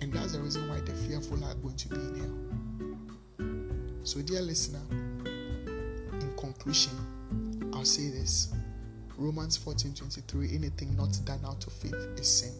And 0.00 0.12
that's 0.12 0.32
the 0.32 0.40
reason 0.40 0.68
why 0.68 0.80
the 0.80 0.92
fearful 0.92 1.42
are 1.44 1.54
going 1.54 1.76
to 1.76 1.88
be 1.88 1.96
in 1.96 2.14
hell. 2.18 4.00
So, 4.02 4.22
dear 4.22 4.40
listener, 4.40 4.80
conclusion, 6.40 6.92
I'll 7.74 7.84
say 7.84 8.08
this 8.08 8.52
Romans 9.16 9.56
14 9.58 9.94
23 9.94 10.54
anything 10.54 10.96
not 10.96 11.16
done 11.24 11.40
out 11.44 11.66
of 11.66 11.72
faith 11.74 11.94
is 12.16 12.28
sin. 12.28 12.54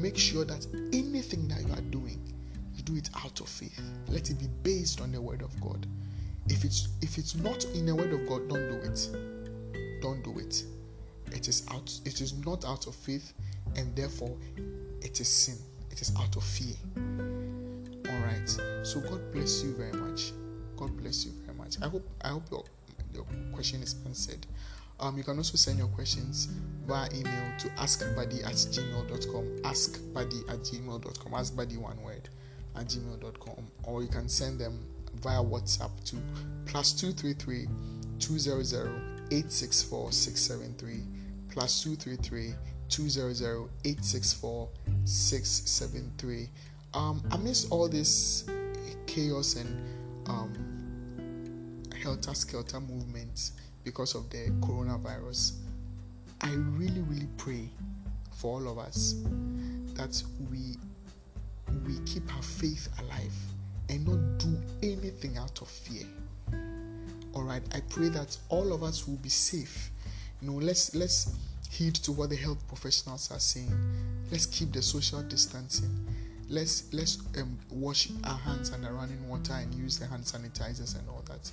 Make 0.00 0.18
sure 0.18 0.44
that 0.44 0.66
anything 0.92 1.48
that 1.48 1.66
you 1.66 1.72
are 1.72 1.90
doing 1.90 2.20
you 2.74 2.82
do 2.82 2.96
it 2.96 3.08
out 3.24 3.40
of 3.40 3.48
faith. 3.48 3.80
Let 4.08 4.30
it 4.30 4.38
be 4.38 4.46
based 4.62 5.00
on 5.00 5.10
the 5.10 5.20
word 5.20 5.40
of 5.40 5.58
God. 5.60 5.86
If 6.48 6.64
it's 6.64 6.88
if 7.00 7.16
it's 7.18 7.34
not 7.34 7.64
in 7.74 7.86
the 7.86 7.94
word 7.94 8.12
of 8.12 8.28
God, 8.28 8.48
don't 8.48 8.68
do 8.68 8.76
it. 8.86 10.02
Don't 10.02 10.22
do 10.22 10.38
it. 10.38 10.62
It 11.32 11.48
is 11.48 11.66
out 11.70 11.90
it 12.04 12.20
is 12.20 12.34
not 12.44 12.64
out 12.66 12.86
of 12.86 12.94
faith 12.94 13.32
and 13.74 13.96
therefore 13.96 14.36
it 15.00 15.18
is 15.20 15.28
sin. 15.28 15.56
It 15.90 16.02
is 16.02 16.12
out 16.18 16.36
of 16.36 16.44
fear. 16.44 16.76
All 16.96 18.20
right. 18.26 18.48
So 18.86 19.00
God 19.00 19.32
bless 19.32 19.62
you 19.62 19.74
very 19.74 19.92
much. 19.92 20.32
God 20.76 20.94
bless 20.98 21.24
you 21.24 21.32
much. 21.66 21.82
I 21.82 21.88
hope 21.88 22.08
I 22.22 22.28
hope 22.28 22.44
your, 22.50 22.64
your 23.14 23.24
question 23.52 23.82
is 23.82 23.96
answered. 24.06 24.46
Um, 24.98 25.18
you 25.18 25.24
can 25.24 25.36
also 25.36 25.56
send 25.56 25.78
your 25.78 25.88
questions 25.88 26.46
via 26.86 27.08
email 27.14 27.52
to 27.58 27.68
askbuddy 27.70 28.44
at 28.44 28.52
gmail.com. 28.52 29.62
Askbuddy 29.62 30.48
at 30.48 30.60
gmail.com. 30.60 31.32
Askbuddy 31.32 31.76
one 31.76 32.02
word 32.02 32.28
at 32.76 32.86
gmail.com 32.86 33.66
or 33.84 34.02
you 34.02 34.08
can 34.08 34.28
send 34.28 34.58
them 34.58 34.86
via 35.22 35.42
WhatsApp 35.42 35.90
to 36.04 36.16
plus 36.66 36.92
233 36.92 37.66
200 38.18 38.86
864 39.30 40.12
673 40.12 41.02
plus 41.50 41.82
233 41.82 42.54
200 42.88 43.68
864 43.84 44.68
673. 45.04 46.48
Um, 46.94 47.22
amidst 47.32 47.70
all 47.70 47.88
this 47.88 48.44
chaos 49.06 49.56
and 49.56 50.28
um, 50.28 50.75
helter 52.06 52.34
skelter 52.34 52.78
movements 52.78 53.50
because 53.82 54.14
of 54.14 54.30
the 54.30 54.48
coronavirus, 54.60 55.54
I 56.40 56.52
really, 56.52 57.00
really 57.00 57.26
pray 57.36 57.68
for 58.30 58.60
all 58.60 58.68
of 58.68 58.78
us 58.78 59.16
that 59.94 60.22
we 60.48 60.76
we 61.84 61.98
keep 62.06 62.32
our 62.36 62.42
faith 62.42 62.88
alive 63.00 63.34
and 63.88 64.06
not 64.06 64.38
do 64.38 64.56
anything 64.84 65.36
out 65.36 65.60
of 65.60 65.66
fear. 65.68 66.06
All 67.34 67.42
right, 67.42 67.62
I 67.74 67.80
pray 67.88 68.08
that 68.10 68.38
all 68.50 68.72
of 68.72 68.84
us 68.84 69.08
will 69.08 69.16
be 69.16 69.28
safe. 69.28 69.90
You 70.40 70.50
know, 70.50 70.58
let's 70.58 70.94
let's 70.94 71.34
heed 71.72 71.96
to 71.96 72.12
what 72.12 72.30
the 72.30 72.36
health 72.36 72.66
professionals 72.68 73.32
are 73.32 73.40
saying. 73.40 73.74
Let's 74.30 74.46
keep 74.46 74.72
the 74.72 74.80
social 74.80 75.22
distancing. 75.22 76.06
Let's 76.48 76.84
let's 76.92 77.18
um, 77.36 77.58
wash 77.68 78.10
our 78.22 78.38
hands 78.38 78.70
under 78.70 78.92
running 78.92 79.28
water 79.28 79.54
and 79.54 79.74
use 79.74 79.98
the 79.98 80.06
hand 80.06 80.22
sanitizers 80.22 80.96
and 80.96 81.08
all 81.08 81.24
that. 81.26 81.50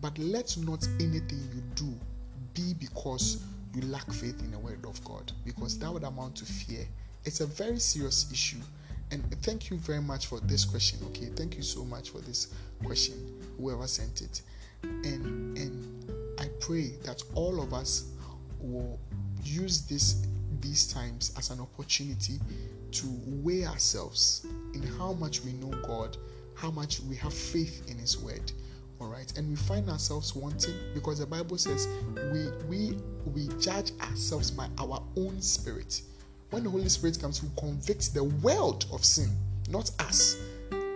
But 0.00 0.18
let 0.18 0.56
not 0.58 0.86
anything 0.98 1.48
you 1.54 1.62
do 1.74 1.92
be 2.54 2.74
because 2.74 3.42
you 3.74 3.82
lack 3.82 4.10
faith 4.12 4.40
in 4.40 4.50
the 4.50 4.58
word 4.58 4.84
of 4.86 5.02
God, 5.04 5.32
because 5.44 5.78
that 5.78 5.92
would 5.92 6.04
amount 6.04 6.36
to 6.36 6.44
fear. 6.44 6.86
It's 7.24 7.40
a 7.40 7.46
very 7.46 7.78
serious 7.78 8.30
issue 8.32 8.60
and 9.10 9.42
thank 9.42 9.70
you 9.70 9.76
very 9.76 10.00
much 10.00 10.26
for 10.26 10.38
this 10.40 10.64
question. 10.64 11.00
Okay, 11.06 11.26
thank 11.26 11.56
you 11.56 11.62
so 11.62 11.84
much 11.84 12.10
for 12.10 12.18
this 12.18 12.54
question, 12.84 13.16
whoever 13.58 13.86
sent 13.86 14.22
it. 14.22 14.42
And 14.82 15.58
and 15.58 16.10
I 16.38 16.46
pray 16.60 16.92
that 17.04 17.22
all 17.34 17.60
of 17.60 17.74
us 17.74 18.08
will 18.60 18.98
use 19.42 19.82
this 19.82 20.26
these 20.60 20.92
times 20.92 21.32
as 21.36 21.50
an 21.50 21.60
opportunity 21.60 22.38
to 22.92 23.06
weigh 23.26 23.64
ourselves 23.64 24.46
in 24.74 24.82
how 24.82 25.12
much 25.14 25.42
we 25.42 25.52
know 25.54 25.70
God, 25.82 26.16
how 26.54 26.70
much 26.70 27.00
we 27.00 27.16
have 27.16 27.34
faith 27.34 27.90
in 27.90 27.98
His 27.98 28.18
Word. 28.18 28.52
All 29.00 29.08
right, 29.08 29.32
and 29.38 29.48
we 29.48 29.56
find 29.56 29.88
ourselves 29.88 30.34
wanting 30.36 30.74
because 30.94 31.20
the 31.20 31.26
Bible 31.26 31.56
says 31.56 31.88
we 32.32 32.50
we 32.68 32.98
we 33.34 33.48
judge 33.58 33.92
ourselves 34.00 34.50
by 34.50 34.68
our 34.78 35.02
own 35.16 35.40
spirit 35.40 36.02
when 36.50 36.64
the 36.64 36.70
Holy 36.70 36.88
Spirit 36.88 37.20
comes, 37.20 37.40
He 37.40 37.48
convicts 37.56 38.08
the 38.08 38.24
world 38.24 38.86
of 38.92 39.04
sin, 39.04 39.30
not 39.68 39.90
us. 40.00 40.36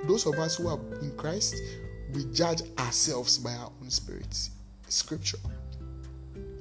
Those 0.05 0.27
of 0.27 0.35
us 0.35 0.57
who 0.57 0.69
are 0.69 0.79
in 1.01 1.17
Christ, 1.17 1.57
we 2.13 2.25
judge 2.33 2.63
ourselves 2.79 3.39
by 3.39 3.53
our 3.53 3.71
own 3.81 3.91
spirit 3.91 4.49
Scripture. 4.89 5.39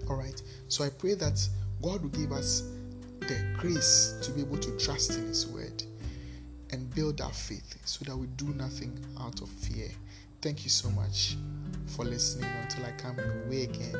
All 0.09 0.15
right. 0.15 0.41
So 0.67 0.83
I 0.83 0.89
pray 0.89 1.15
that 1.15 1.47
God 1.81 2.01
will 2.01 2.09
give 2.09 2.31
us 2.31 2.63
the 3.19 3.55
grace 3.57 4.15
to 4.21 4.31
be 4.31 4.41
able 4.41 4.57
to 4.57 4.77
trust 4.77 5.15
in 5.15 5.27
His 5.27 5.47
word 5.47 5.83
and 6.71 6.93
build 6.93 7.21
our 7.21 7.31
faith 7.31 7.79
so 7.85 8.05
that 8.05 8.15
we 8.15 8.27
do 8.37 8.45
nothing 8.53 8.97
out 9.19 9.41
of 9.41 9.49
fear. 9.49 9.89
Thank 10.43 10.65
you 10.65 10.69
so 10.69 10.89
much 10.89 11.37
for 11.95 12.03
listening. 12.03 12.51
Until 12.61 12.85
I 12.85 12.91
come 12.97 13.15
your 13.15 13.47
way 13.49 13.63
again, 13.63 13.95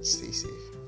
stay 0.00 0.30
safe. 0.30 0.81